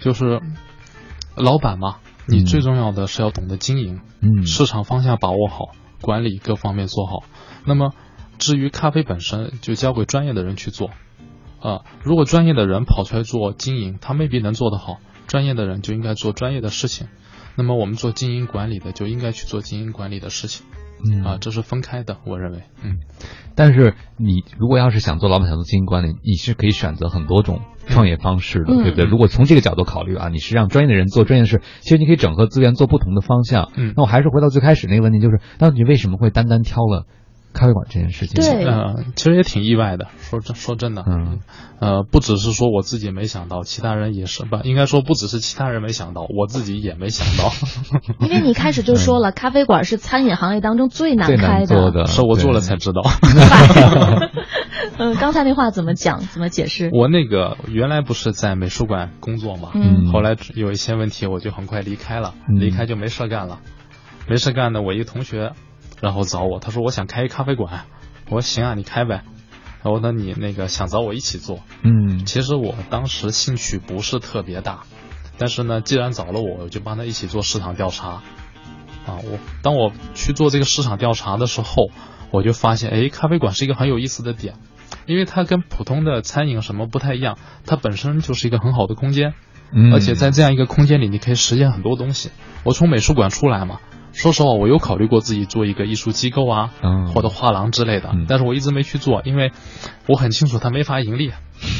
[0.00, 0.40] 就是
[1.36, 5.66] 老板嘛，你嗯最重要的是要懂得经营，嗯市场方向把握好，
[6.00, 7.22] 管理各方面做好。
[7.66, 7.92] 那么
[8.38, 10.90] 至于咖啡本身，就交给专业的人去做。
[11.60, 14.98] 啊、如果专业的人跑出来做经营，他未必能做得好。
[15.26, 17.08] 专业的人就应该做专业的事情。
[17.56, 20.66] 那么我们做经营管理的就应该去做经营管理的事情
[21.04, 22.62] 嗯啊，这是分开的，我认为。
[22.82, 22.98] 嗯，
[23.54, 29.04] 但是你如果要是想做老板，想做经营管理，你是可以选择很多种创业方式的，嗯对不对？
[29.04, 33.72] 如果从这个角度考虑啊，你是让专业的人做专业的事，其实你可以整合资源做不同的方向。
[33.74, 37.06] 嗯那我还是回到最开始那个问题，就是那你为什么会单单挑了
[37.56, 38.34] 咖啡馆这件事情？
[38.36, 38.64] 对。
[38.66, 41.40] 呃，其实也挺意外的，说真说真的，嗯。
[41.78, 47.52] 呃，不只是说我自己没想到，其他人也是吧，应该说不只是其他人没想到，我自己也没想到，
[48.26, 53.02] 因为你一开始就说了，咖啡馆是餐饮行业当中最难最开难做的，是我做了才知道。
[54.98, 56.20] 嗯，刚才那话怎么讲？
[56.20, 56.88] 怎么解释？
[56.92, 60.10] 我那个原来不是在美术馆工作嘛，嗯。
[60.12, 62.60] 后来有一些问题，我就很快离开了，嗯。
[62.60, 63.58] 离开就没事干了，
[64.28, 65.52] 没事干呢，我一个同学，
[66.00, 67.84] 然后找我，他说我想开一咖啡馆，
[68.26, 69.22] 我说行啊，你开呗，
[69.82, 72.24] 然后呢你那个想找我一起做，嗯。
[72.26, 74.84] 其实我当时兴趣不是特别大，
[75.38, 78.22] 但是呢，既然找了我，我就帮他一起做市场调查。
[79.06, 81.90] 啊，我当我去做这个市场调查的时候，
[82.32, 84.56] 我就发现，哎，咖啡馆是一个很有意思的点，
[85.06, 89.34] 因为它跟普通的餐饮什么不太一样，它本身就是一个很好的空间，
[89.72, 89.94] 嗯。
[89.94, 92.30] 而且在这样一个空间里，你可以实现很多东西。
[92.64, 93.78] 我从美术馆出来嘛，
[94.16, 97.08] 说实话，我有考虑过自己做一个艺术机构啊，嗯。
[97.08, 98.24] 或者画廊之类的，嗯。
[98.26, 99.52] 但是我一直没去做，因为
[100.06, 101.32] 我很清楚它没法盈利。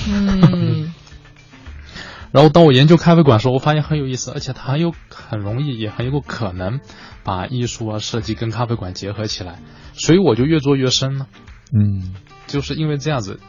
[0.06, 0.92] 嗯。
[2.32, 6.80] 然后当我研究咖啡馆的时候，我发现很有意思，而且它很有很容易，也很有可能
[7.24, 9.58] 把艺术啊设计跟咖啡馆结合起来，
[9.94, 11.26] 所以我就越做越深呢。
[11.72, 12.14] 嗯。
[12.46, 13.40] 就是因为这样子，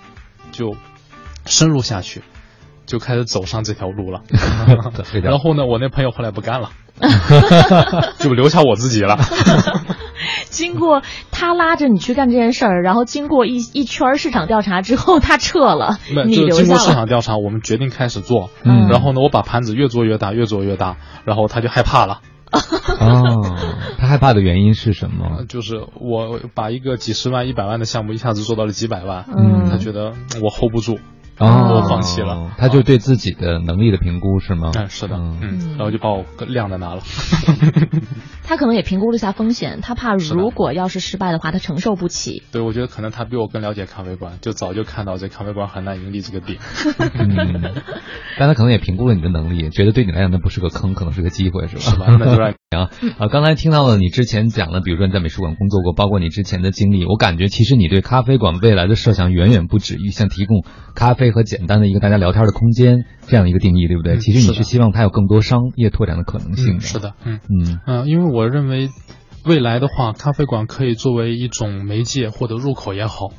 [0.54, 0.78] 就
[1.46, 2.22] 深入下去，
[2.88, 4.22] 就开始走上这条路了。
[5.22, 6.72] 然后呢，我那朋友后来不干了，
[8.18, 9.20] 就留下我自己了。
[10.50, 16.92] 经过他拉着你去干这件事儿，然后经过一一圈市场调查之后，他撤了，没，你留就是经过市。
[16.92, 18.50] 场调查，我们决定开始做。
[18.64, 22.22] 嗯然后呢，我把盘子越做越大，越做越大，然后他就害怕了。
[22.52, 23.56] 哦，
[24.00, 25.44] 他害怕的原因是什么？
[25.50, 30.98] 就是我把一个几十万、一百万的项目一下子做到了几百万，嗯他觉得我 hold 不住，
[31.40, 34.72] 哦，我放弃了他就对自己的能力的评估是吗？
[34.76, 37.02] 嗯，是的，嗯嗯，然后就把我晾在那了。
[38.48, 42.41] 他可能也评估了一下风险，他怕如果要是失败的话，他承受不起。
[42.52, 46.58] 对，我觉得可能他比我更了解咖啡馆，就早就看到这咖啡馆很难盈利这个点。
[47.14, 47.74] 嗯，
[48.39, 51.82] 但他可能也评估了你的能力，觉得对你来讲那不是个坑，可能是个机会，是吧？
[51.82, 52.06] 是吧？
[52.20, 53.28] 那就让 啊啊！
[53.30, 64.16] 刚才听到了你之前讲的，比如说你在美术馆工作过，包括你之前的经历，我感觉其实你对咖啡馆未来的设想远远不止于像提供咖啡和简单的一个大家聊天的空间这样一个定义，对不对？
[64.16, 66.74] 嗯其实你是希望它有更多商业拓展的可能性的。
[66.78, 68.90] 嗯，是的，嗯嗯嗯，因为我认为
[69.46, 73.30] 未来的话，咖啡馆可以作为一种媒介或者入口也好，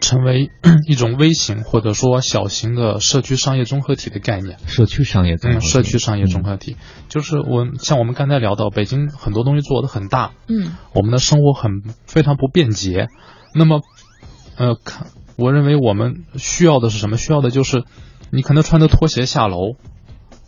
[0.00, 0.50] 成为
[0.86, 4.58] 一种微型或者说小型的社区商业综合体的概念。
[4.66, 6.76] 社区商业综合社区商业综合体，
[7.08, 13.08] 就是我像我们刚才聊到，北京很多东西做的很大，嗯我们的生活很非常不便捷。
[13.54, 13.80] 那么，
[14.56, 17.16] 呃，看，我认为我们需要的是什么？
[17.16, 17.84] 需要的就是
[18.30, 19.76] 你可能穿着拖鞋下楼，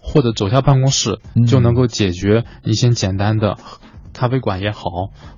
[0.03, 3.57] 或者走下办公室，嗯就能够解决一些简单的
[4.17, 4.89] 咖啡馆也好，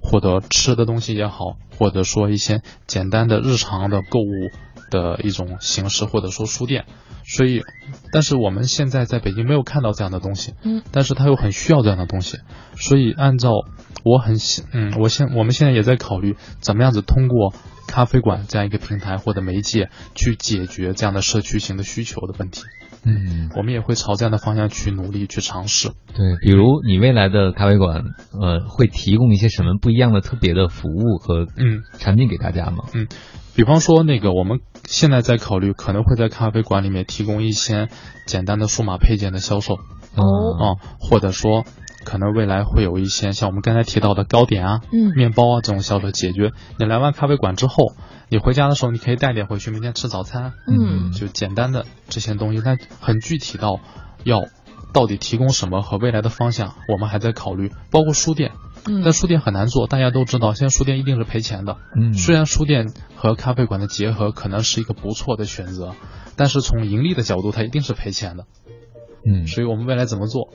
[0.01, 4.51] 或者吃的东西也好，或者说一些简单的日常的购物
[4.93, 6.85] 的一种形式，或者说书店。
[7.25, 7.63] 所以，
[8.13, 12.39] 但是我们现在在北京没有看到这样的东西，嗯，但是他又很需要这样的东西，
[12.77, 13.51] 所以按照
[14.05, 17.53] 我很喜嗯，我现我们现在也在考虑怎么样子通过
[17.87, 22.63] 咖啡馆这样一个平台或者媒介去解决这样的社区型的需求的问题，
[23.05, 25.93] 嗯，我们也会朝这样的方向去努力去尝试。
[26.15, 32.85] 对，比如你未来的咖啡馆，呃，会提供一些什么不一样的特别的服务和嗯，产品给大家吗？
[32.95, 33.07] 嗯
[33.57, 37.89] 比方说那个我们现在在考虑可能会在咖啡馆里面提供一些
[38.25, 39.75] 简单的数码配件的销售
[40.15, 40.23] 哦
[40.61, 40.65] 啊、
[41.01, 41.65] 或者说
[42.05, 46.53] 可能未来会有一些像我们刚才提到的糕点啊、嗯面包啊这种销售解决。
[46.79, 47.95] 你来完咖啡馆之后，
[48.31, 50.53] 你回家的时候你可以带点回去，明天吃早餐。
[50.67, 53.81] 嗯就简单的这些东西，但很具体到
[54.25, 54.45] 要
[54.93, 57.73] 到底提供什么和未来的方向，我们还在考虑。
[57.91, 58.53] 包括书店，
[58.87, 61.77] 嗯但书店很难做，大家都知道，现在书店一定是赔钱的。
[61.99, 65.95] 嗯，虽然书店和咖啡馆的结合可能是一个不错的选择，
[66.37, 68.45] 但是从盈利的角度，它一定是赔钱的。
[69.27, 70.51] 嗯，所以我们未来怎么做，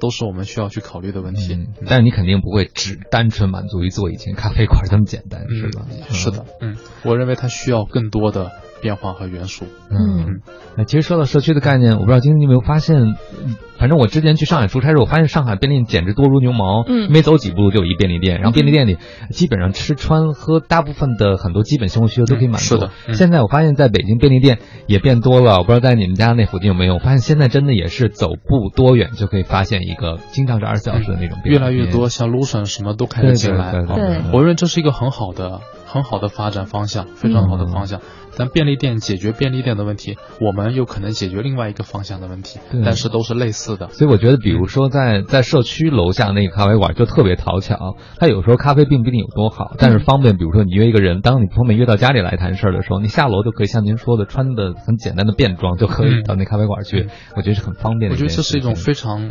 [0.00, 1.54] 都是我们需要去考虑的问题。
[1.54, 5.86] 嗯，但是你肯定不会只单纯满足于做一间咖啡馆这么简单，是吧？
[5.88, 8.52] 嗯，是的，嗯，我认为它需要更多的
[8.84, 9.64] 变化和元素。
[9.90, 10.42] 嗯
[10.76, 18.98] 那其实说到社区的概念，我不知道今天你有没有发现，嗯反正我之前去上海出差时，我发现上海便利店简直多如牛毛，嗯没走几步路就有一便利店，然后便利店里
[19.30, 22.74] 基本上吃穿喝大部分的很多基本生活需求都可以满足。
[22.74, 33.72] 嗯是的嗯现在我发现在北京便利店也变多了，我不知道在你们家那附近有没有，我发现现在真的也是走步多远就可以发现一个经常是二十四小时的那种便利店、越来越多，像 Lution 什么都开始进来。
[33.72, 38.00] 对对对对啊我认为这是一个很好的、很好的发展方向，非常好的方向。
[38.36, 43.88] 但便利店解决便利店的问题，我们又可能解决另外一个方向的问题对，但是都是类似的。
[43.88, 50.36] 所以我觉得，比如说在在社区楼下那个咖啡馆就特别讨巧，它有时候咖啡并不一定有多好，但是方便。
[50.36, 57.10] 比如说你约一个人，当你不方便约到家里来谈事儿的时候，你下楼就可以像您说的，穿的很简单的便装就可以嗯到那咖啡馆去嗯。
[57.36, 58.24] 我觉得是很方便的我觉。
[58.24, 59.30] 得这是一种非常、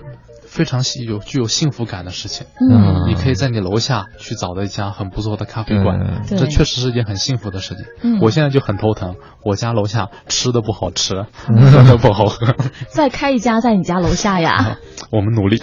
[0.54, 2.46] 非常细有具有幸福感的事情。
[2.60, 3.08] 嗯。
[3.08, 7.86] 你可以在你楼下去找到一家很不错的咖啡馆，嗯这确实是一件很幸福的事情。
[8.04, 8.20] 嗯。
[8.22, 12.56] 我现在就很头疼，我家楼下吃的不好吃，喝的不好喝，
[12.94, 14.78] 再开一家在你家楼下呀。
[15.12, 15.60] 我们努力。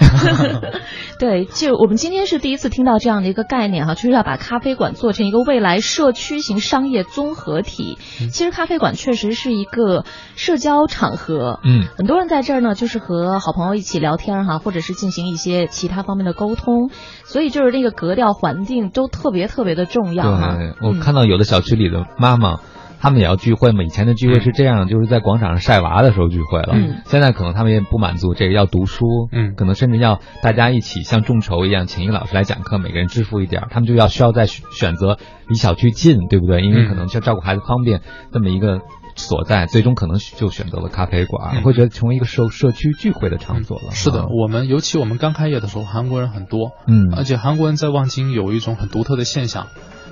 [1.18, 7.98] 对，就我们今天是第一次听到这样的一个概念哈，就是要把咖啡馆做成一个未来社区型商业综合体。
[8.30, 16.90] 其实咖啡馆确实是一个社交场合，嗯，很多人在这儿呢，就是和好朋友一起聊天哈，或者是进行一些其他方面的沟通，
[17.24, 20.56] 所以就是那个格调、环境都特别特别的重要哈。
[20.56, 22.60] 对，我看到有的小区里的妈妈。
[23.02, 23.82] 他们也要聚会嘛？
[23.82, 26.74] 以前的聚会是这样，就是在广场上晒娃的时候聚会了。
[26.74, 35.16] 嗯现在可能他们也不满足这个，要读书，嗯可能甚至要大家一起像众筹一样，请一个老师来讲课，每个人支付一点儿，他们就要需要再选选择
[35.48, 36.60] 离小区近，对不对？
[36.60, 38.02] 因为嗯可能就照顾孩子方便
[38.34, 38.82] 这么一个
[39.16, 41.62] 所在，最终可能就选择了咖啡馆，嗯。
[41.62, 43.90] 会觉得成为一个社社区聚会的场所了。
[43.92, 47.12] 是的，啊我们尤其我们刚开业的时候，韩国人很多，嗯。
[47.16, 49.66] 而且韩国人在望京有一种很独特的现象，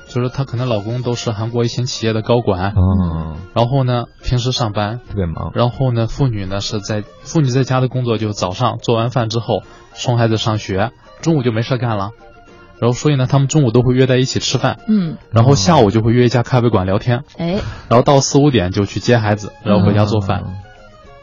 [0.09, 5.53] 就是她可能老公都是韩国一些企业的高管，嗯，然后呢平时上班，特别忙。
[5.55, 9.63] 然后呢妇女呢是在妇女在家的工作就早上做完饭之后
[9.95, 10.91] 送孩子上学，
[11.21, 12.11] 中午就没事干了，
[12.81, 17.57] 然后所以呢他们中午都会约在一起吃饭，嗯，然后下午就会约一家咖啡馆聊天，哎，
[17.89, 20.43] 然后到四五点就去接孩子，然后回家做饭。
[20.47, 20.55] 嗯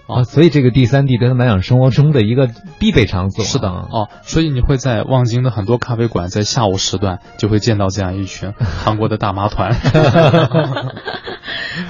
[0.08, 2.50] 啊，所以这个第三地对他们来讲生活中的一个
[2.80, 3.44] 必备场所。
[3.44, 9.74] 是的啊哦，所以你会在望京的很多咖啡馆，在下午时段就会见到这样一群韩国的大妈团。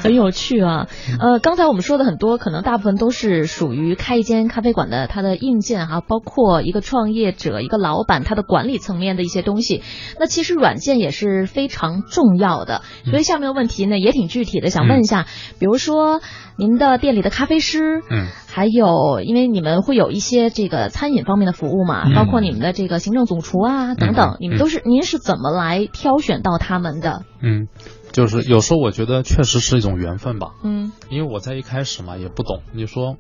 [0.02, 0.88] 很有趣啊。
[1.20, 9.84] 呃，刚才我们说的很多，可能大部分都是属于开一间咖啡馆的它的硬件哈，包括一个创业者、一个老板他的管理层面的一些东西。
[10.20, 12.82] 那其实软件也是非常重要的。
[13.06, 15.26] 所以下面的问题呢也挺具体的，想问一下，
[15.60, 16.22] 比如说
[16.58, 22.14] 您的店里的咖啡师，嗯，还有因为你们会有一些这个餐饮方面的服务嘛，嗯。
[22.14, 24.38] 包括你们的这个行政总厨啊等等，嗯。
[24.40, 27.24] 你们都是您是怎么来挑选到他们的？
[27.42, 27.68] 嗯，
[28.12, 30.92] 就是有时候我觉得确实是一种缘分吧，嗯。
[31.10, 33.18] 因为我在一开始嘛也不懂，你说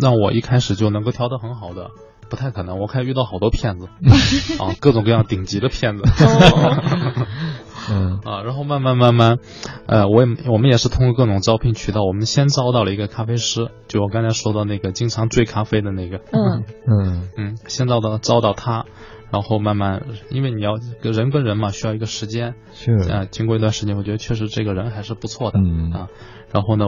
[0.00, 1.90] 让我一开始就能够挑得很好的。
[2.30, 3.86] 不太可能，我看遇到好多骗子，
[4.58, 6.02] 啊，各种各样顶级的骗子。
[6.02, 6.82] 哦
[7.90, 8.20] 嗯。
[8.24, 9.38] 啊，然后慢慢慢慢，
[9.86, 16.64] 呃，我也我们也是通过各种招聘渠道，我们先招到了一个咖啡师，就我刚才说的那个经常追咖啡的那个，嗯。
[16.86, 17.28] 嗯。
[17.36, 18.84] 嗯，先招到招到他，
[19.30, 22.92] 然后慢慢，因为你要人跟人嘛，需要一个时间，是。
[23.10, 25.90] 啊，经过一段时间，我觉得确实这个人还是不错的，嗯。
[25.92, 26.08] 啊，
[26.52, 26.86] 然后呢，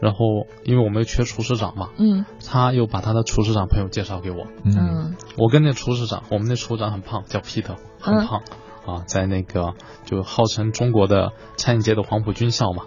[0.00, 2.24] 然后因为我们缺厨师长嘛，嗯。
[2.46, 4.76] 他又把他的厨师长朋友介绍给我，嗯。
[4.76, 5.14] 嗯。
[5.38, 8.26] 我跟那厨师长，我们那厨师长很胖，叫 Peter，很嗯。
[8.26, 8.42] 胖、
[8.86, 9.74] 啊，在那个
[10.04, 12.84] 就号称中国的餐饮界的黄埔军校嘛，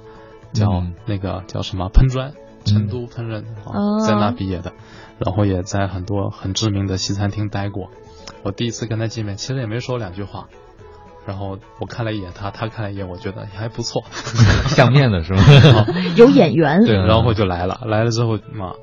[0.54, 2.34] 叫嗯那个叫什么喷砖，
[2.66, 3.44] 成都烹饪、
[4.06, 4.74] 在那毕业的，
[5.18, 7.90] 然后也在很多很知名的西餐厅待过。
[8.44, 10.48] 我第一次跟他见面，其实也没说两句话，
[11.26, 14.04] 然后我看了一眼他，他看了一眼，我觉得还不错，
[14.70, 15.44] 相面的是吗？
[16.16, 16.86] 有眼缘。
[16.86, 18.74] 对，嗯然后就来了，来了之后嘛，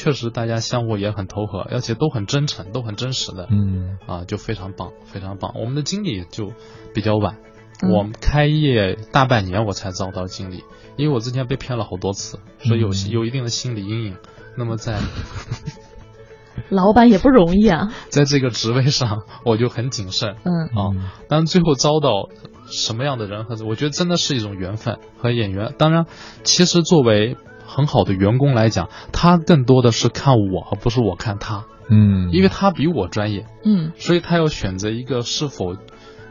[0.00, 5.54] 确实大家相互也很投合，而且都很真诚，都很真实的，嗯啊，就非常棒，非常棒。
[5.56, 6.52] 我们的经理就
[6.94, 7.38] 比较晚，
[7.82, 10.62] 嗯我们开业大半年我才招到经理，
[10.96, 14.16] 因为我之前被骗了好多次，所以有、嗯有一定的心理阴影。
[14.56, 15.00] 那么在
[16.70, 17.92] 老板也不容易啊。
[18.08, 21.12] 在这个职位上，我就很谨慎嗯啊。
[21.28, 22.28] 但最后招到
[22.70, 25.74] 什么样的人和我觉得真的是一种缘分和演员。
[25.76, 26.06] 当然，
[26.44, 27.36] 其实作为
[27.78, 33.46] 很好的员工来讲，他更多的是看我，而不是我看他，嗯，因为他比我专业。
[33.64, 35.76] 嗯所以他要选择一个是否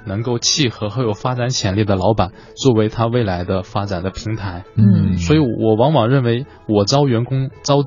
[0.06, 4.66] 能够契合和有发展潜力的老板作为他未来的发展的平台。
[4.76, 7.86] 嗯所以我往往认为，我招员工、招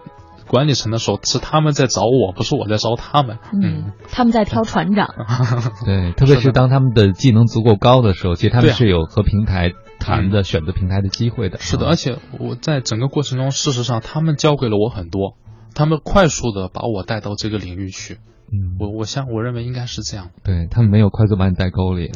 [0.50, 3.38] 管理层的时候，是他们在找我，不是我在招他们。
[3.52, 5.14] 嗯，他们在挑船长。
[5.86, 9.70] 对，特别是当他们的技能足够高的时候，其实他们是有和平台
[10.00, 11.58] 谈的、选择平台的机会的。
[11.58, 15.36] 是的，啊而且我在整个过程中，事实上他们教给了我很多，
[15.72, 18.18] 他们快速的把我带到这个领域去。
[18.52, 20.30] 嗯，我我想我认为应该是这样。
[20.42, 22.10] 对他们没有快速把你带沟里，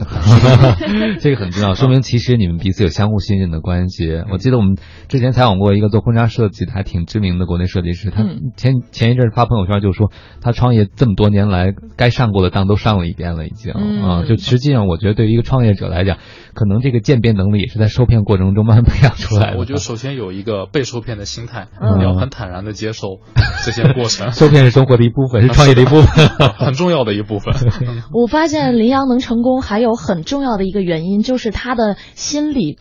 [1.21, 4.09] 这个很重要，说明其实你们彼此有相互信任的关系。
[4.33, 4.77] 我记得我们
[5.09, 10.11] 之前采访过一个做婚纱设计的还挺知名的国内设计师，他嗯前前一阵发朋友圈就说，
[10.41, 14.25] 他创业这么多年来，该上过的当都上了一遍了，已经嗯啊。
[14.25, 16.19] 就实际上，我觉得对于一个创业者来讲，
[16.55, 19.59] 可能这个鉴别能力也是在受骗过程中慢慢培养出来的。
[19.59, 23.21] 我觉得 首先有一个被受骗的心态，嗯要很坦然的接受
[23.65, 26.24] 这些过程， 受骗是生活的一部分，是创业的一部分。
[26.59, 27.55] 很重要的一部分。
[28.13, 32.79] 我发现林阳能成功还有很重要的一个原因，就是他的心理。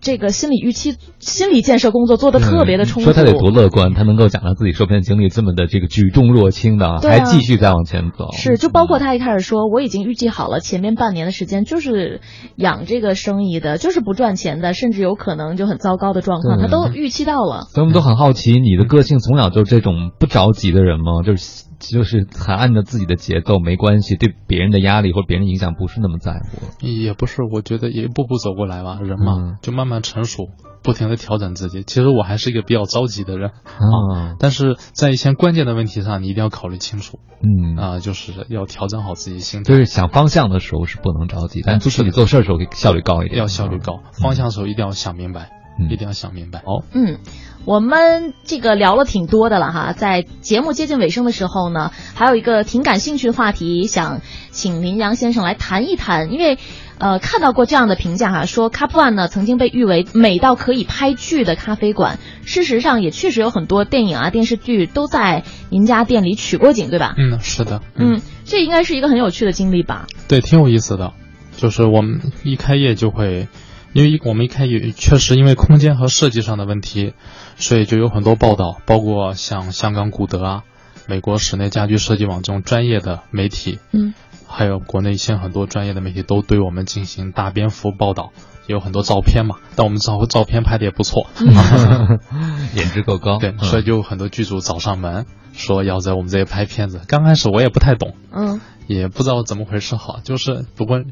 [0.00, 3.12] 这个心理预期、心理建设工作做的特别的充足。
[3.12, 8.32] 说他得多乐观，他能够讲他自己受骗经历这么的这个举重若轻的，啊还继续再往前走。
[8.32, 12.22] 是，就包括他一开始说，我已经预计好了前面半年的时间就是
[12.56, 17.66] 养这个生意的，就是不赚钱的，甚至有可能就很糟糕的状况，他都预期到了。
[17.68, 21.20] 所以我们都很好奇，你的个性从小就是这种不着急的人吗？
[21.22, 26.86] 就是就是还按照自己的节奏，没关系，对别人的压力或者别人影响不是那么在乎。
[26.86, 29.56] 也不是，我觉得也一步步走过来吧，人嘛，嗯。
[29.62, 30.48] 就慢慢成熟，
[30.82, 31.82] 不停的调整自己。
[31.82, 33.50] 其实我还是一个比较着急的人。
[33.50, 37.18] 啊，但是在一些关键的问题上，你一定要考虑清楚。
[37.42, 37.76] 嗯。
[37.76, 45.90] 啊、就是要调整好自己心态，就是想方向的时候是不能着急，但哎自己做事的时候效率高一点，要效率高，方向的时候一定要想明白，嗯。
[45.90, 46.60] 一定要想明白。
[46.60, 47.18] 哦，嗯，
[47.64, 56.58] 我们这个聊了挺多的了哈，在节目接近尾声的时候呢，还有一个挺感兴趣的话题，想请林阳先生来谈一谈，因为。
[56.98, 62.20] 呃，看到过这样的评价哈，说 Cup One 呢曾经被誉为美到可以拍剧的咖啡馆。
[62.44, 67.16] 事实上，也确实有很多电影啊、电视剧都在您家店里取过景，对吧？
[67.18, 70.06] 嗯，是的，嗯，这应该是一个很有趣的经历吧？
[70.28, 71.12] 对，挺有意思的。
[71.56, 73.48] 就是我们一开业就会，
[73.94, 77.14] 因为一我们一开业确实因为空间和设计上的问题，
[77.56, 80.62] 所以就有很多报道，包括像香港古德啊、
[81.06, 84.14] 美国室内家居设计网这种专业的媒体，嗯，
[84.46, 88.32] 还有国内一些很多专业的媒体都对我们进行大篇幅报道，
[88.66, 89.56] 也有很多照片嘛。
[89.76, 91.26] 但我们照照片拍的也不错，
[92.74, 93.58] 颜值够高，对，嗯。
[93.60, 97.00] 所以就有很多剧组找上门，说要在我们这里拍片子。
[97.06, 101.02] 刚开始我也不太懂，嗯，也不知道怎么回事好，就是不过，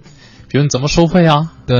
[0.50, 1.50] 比如你怎么收费啊？
[1.64, 1.78] 对，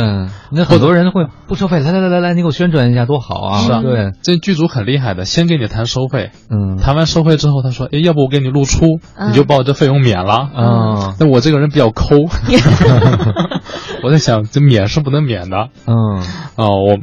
[0.52, 3.58] 那很多人会不收费，来来来来来，你给我宣传一下，多好啊！
[3.66, 10.34] 是啊对，这剧组很厉害的，先跟你谈收费，嗯谈完收费之后，他说，哎，要不我给你露出，嗯你就把我这费用免了。
[10.54, 12.14] 啊那我这个人比较抠，
[14.04, 16.22] 我在想，这免是不能免的嗯，
[16.54, 16.98] 哦，我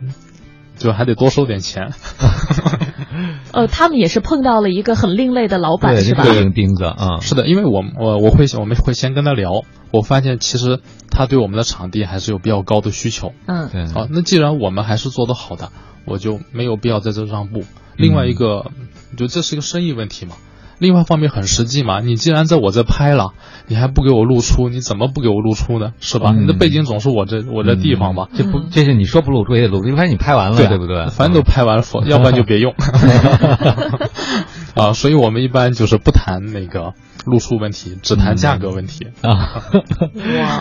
[0.78, 1.92] 就还得多收点钱。
[3.52, 6.24] 呃，他们也是碰到了一个很另类的老板，是吧？
[6.54, 13.34] 钉子啊，是的，因为我我我会我们会先跟他聊，我发现其实他对我们的场地还是有比较高的需求。
[13.48, 15.72] 嗯对，好，那既然我们还是做得好的，
[16.06, 17.64] 我就没有必要在这让步。
[17.96, 18.70] 另外一个，
[19.18, 20.36] 就这是一个生意问题嘛。
[20.80, 23.34] 另外一方面很实际嘛，你既然在我这拍了，
[23.68, 25.94] 你还不给我露出，你怎么不给我露出呢？
[26.00, 26.32] 是吧？
[26.36, 28.28] 嗯你的背景总是我这我这地方吧？
[28.36, 31.08] 这不，这是你说不露出也得露出，因为你拍完了，对对不对？
[31.10, 32.74] 反正都拍完了，否 要不然就别用。
[34.76, 36.94] 啊，所以我们一般就是不谈那个
[37.28, 39.08] 露出问题，只谈价格问题。
[39.22, 39.62] 啊，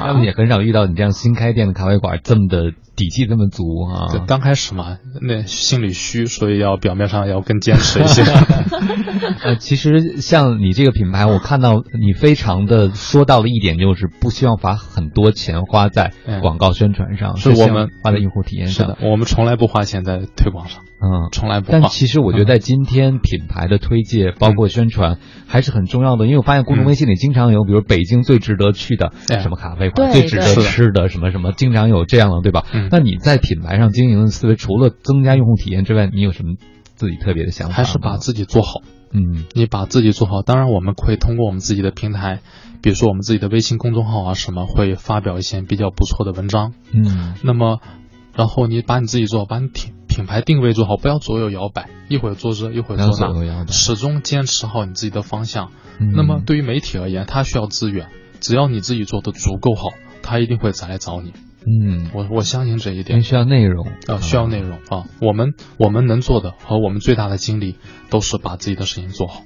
[0.02, 4.08] 他们 也很少遇到你这样新开店的咖啡馆这么的底气这么足啊。
[4.10, 8.22] 对，刚开始嘛，那心里虚，所以要表面上要更坚持一些。
[9.42, 21.88] 呃，其实像你这个品牌，我看到你非常的说到了一点，就是不希望把很多钱花在嗯广告宣传上，是我们花在用户体验上是的。，我们从来不花钱在推广上，嗯，从来不但花。
[21.88, 26.24] 其实我觉得在今天品牌的推介，包括宣传，还是很重要的。
[26.26, 32.64] 因为我发现公众微信里经常有，比如北京最值得去的哎什么咖啡馆，最值得吃的什么什么，经常有这样的，对吧？
[32.72, 36.56] 嗯那你在品牌上经营的思维，除了增加用户体验之外，你有什么
[36.94, 37.74] 自己特别的想法？
[37.74, 38.80] 还是把自己做好。
[39.12, 42.40] 嗯你把自己做好，当然我们会通过我们自己的平台，
[42.82, 46.72] 比如说我们自己的微信公众号啊什么，会发表一些比较不错的文章。
[46.92, 47.80] 嗯那么，
[48.34, 55.72] 然后你把你自己做好，把你品品牌定位做好，不要左右摇摆，一会儿做这，一会儿做那，始终坚持好你自己的方向。
[56.00, 58.08] 嗯那么对于媒体而言，它需要资源，
[58.40, 59.90] 只要你自己做的足够好，
[60.22, 61.34] 它一定会再来找你。
[61.66, 63.20] 嗯，我我相信这一点。
[63.20, 67.76] 需要内容啊，需要内容啊，我们我们能做的和我们最大的精力
[68.08, 69.42] 都是把自己的事情做好。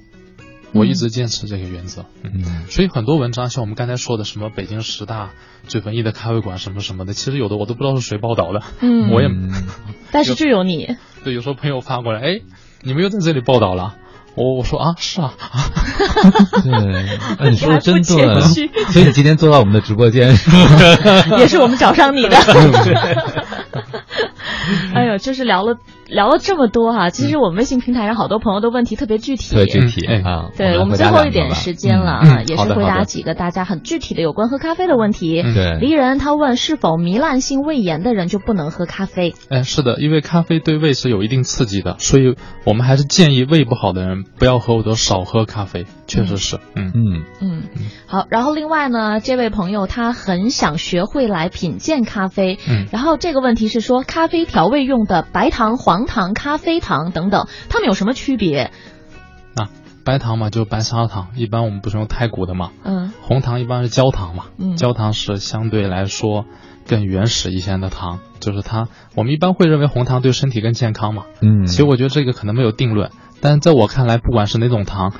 [0.73, 2.65] 我一直坚持这个原则，嗯，嗯。
[2.67, 5.31] 所以很多文章像我们刚才说的什么北京十大
[5.67, 9.51] 最文艺的咖啡馆什么什么的，其实有的我都不知道是谁报道的，嗯， 我也嗯。
[10.11, 12.39] 但是就有你，对，有时候朋友发过来，哎，
[12.83, 13.95] 你们又在这里报道了，
[14.35, 15.33] 我我说啊是啊，
[16.63, 18.41] 对，那你说的真对
[18.91, 20.29] 所以你今天坐到我们的直播间，
[21.37, 22.37] 也是我们找上你的。
[24.93, 25.77] 哎呦，就是聊了
[26.11, 30.49] 聊了这么多哈、其实我们微信平台上好多朋友的问题特别具体，特别具体嗯啊。
[30.57, 35.41] 对我们最后一点时间了嗯啊，也是回答几个大家很具体的有关喝咖啡的问题。
[35.41, 39.33] 嗯对，离人他问是否糜烂性胃炎的人就不能喝咖啡？
[39.49, 42.35] 哎，是的，因为咖啡对胃是有一定刺激的，所以
[42.65, 46.91] 我们还是建议胃不好的人不要喝或者少喝咖啡，确实是，嗯。
[46.93, 47.23] 嗯。
[47.39, 47.63] 嗯，
[48.05, 48.27] 好。
[48.29, 52.87] 然后另外呢，这位朋友他很想学会来品鉴咖啡，嗯。
[52.91, 58.71] 然后这个问题是说咖啡调味用的白糖、黄糖、咖啡糖等等，它们有什么区别？
[59.55, 59.69] 啊
[60.03, 63.13] 白糖嘛就白砂糖，一般我们不是用太古的嘛，嗯。
[63.21, 64.75] 红糖一般是焦糖嘛，嗯。
[64.75, 66.45] 焦糖是相对来说
[66.87, 71.23] 更原始一些的糖，就是它，我们一般会认为红糖对身体更健康嘛。
[71.41, 75.13] 嗯，其实我觉得这个可能没有定论，但在我看来，不管是哪种糖，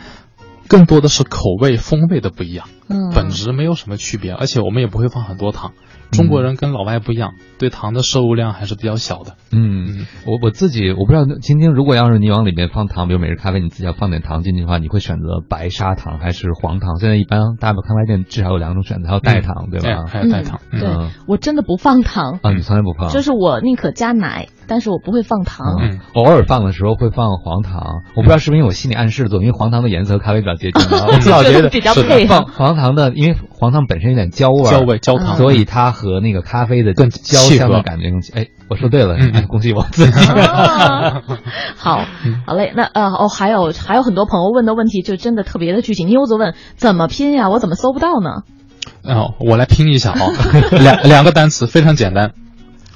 [0.72, 5.72] 更多的是口味、风味的不一样，嗯，本质没有什么区别，而且我们也不会放很多糖。
[6.12, 9.36] 中国人跟老外不一样，对糖的摄入量还是比较小的。
[9.54, 17.00] 嗯，我我自己我不知道，晶晶，如果要是你往里面放糖，比如每日咖啡，你自己要放点糖进去的话，你会选择白砂糖还是黄糖？
[17.00, 20.04] 现在一般大部分咖啡店至少有两种选择，还有代糖，对哎吧？
[20.06, 20.60] 还 有代糖。
[20.70, 25.78] 对嗯我真的不放糖，啊，你从来不放，就是我宁可加奶，但是我不会放糖。
[25.82, 32.46] 嗯，偶尔放的时候会放黄糖，我不知道是不是因为我心理暗示作用，因为黄糖的颜色和咖啡比较接近嘛，我老觉得 比较配合放。
[32.52, 38.20] 黄糖的，因为黄糖本身有点焦味，焦味焦糖所以它和那个咖啡的更焦香的感觉更。
[38.34, 40.30] 哎，我说对了，嗯哎恭喜我自己。
[40.42, 41.22] 啊
[41.78, 42.06] 好，
[42.46, 46.04] 好嘞，那呃哦，还有还有很多朋友问的问题就真的特别的具体。
[46.06, 47.50] 妞子问怎么拼呀？
[47.50, 48.42] 我怎么搜不到呢？
[49.04, 50.20] 哦，我来拼一下啊，
[50.80, 52.34] 两两个单词非常简单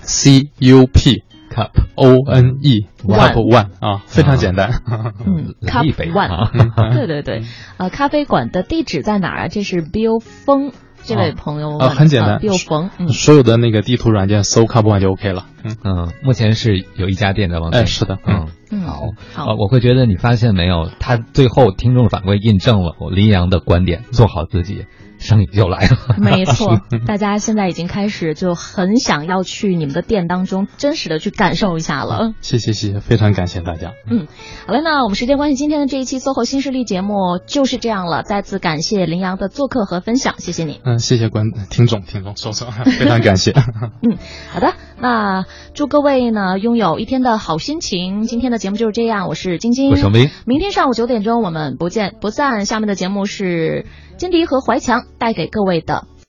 [0.02, 1.24] ，C U P
[1.56, 4.82] cup O N E One cup one 啊，非常简单。
[5.26, 6.12] 嗯 一杯。
[6.12, 6.52] One，啊。
[6.94, 7.44] 对对对，
[7.78, 9.48] 呃，咖啡馆的地址在哪儿啊？
[9.48, 10.72] 这是 Bill 峰
[11.04, 15.46] 这位朋友问啊很简单，Bill 峰，嗯，所有的那个地图软件搜 cup one 就 OK 了。
[15.64, 17.58] 嗯，嗯，目前是有一家店在。
[17.72, 18.48] 哎，是的，嗯。
[18.82, 19.02] 好，
[19.34, 19.46] 好。
[19.52, 24.86] 呃，我会觉得你发现没有，他最后听众反馈印证了我林阳的观点，做好自己，
[25.26, 26.16] 生意就来了。
[26.18, 32.34] 没错， 大家现在已经开始就很想要去你们的店当中，真实的去感受一下了。
[32.42, 33.92] 谢谢谢谢，非常感谢大家。
[34.10, 34.28] 嗯
[34.66, 38.24] 好了，那我们时间关系，今天的这一期 SOHO 新势力节目就是这样了。
[38.24, 40.80] 再次感谢林阳的做客和分享，谢谢你。
[40.86, 43.52] 嗯，谢谢观听众听众，说说，非常感谢。
[43.52, 44.18] 嗯
[44.52, 48.24] 好的，那祝各位呢拥有一天的好心情。
[48.24, 52.66] 今天的节目就是这样，我是晶晶，我是王斌，明天上午九点钟我们不见不散。
[52.66, 53.86] 下面的节目是
[54.18, 56.08] 金迪和怀强带给各位的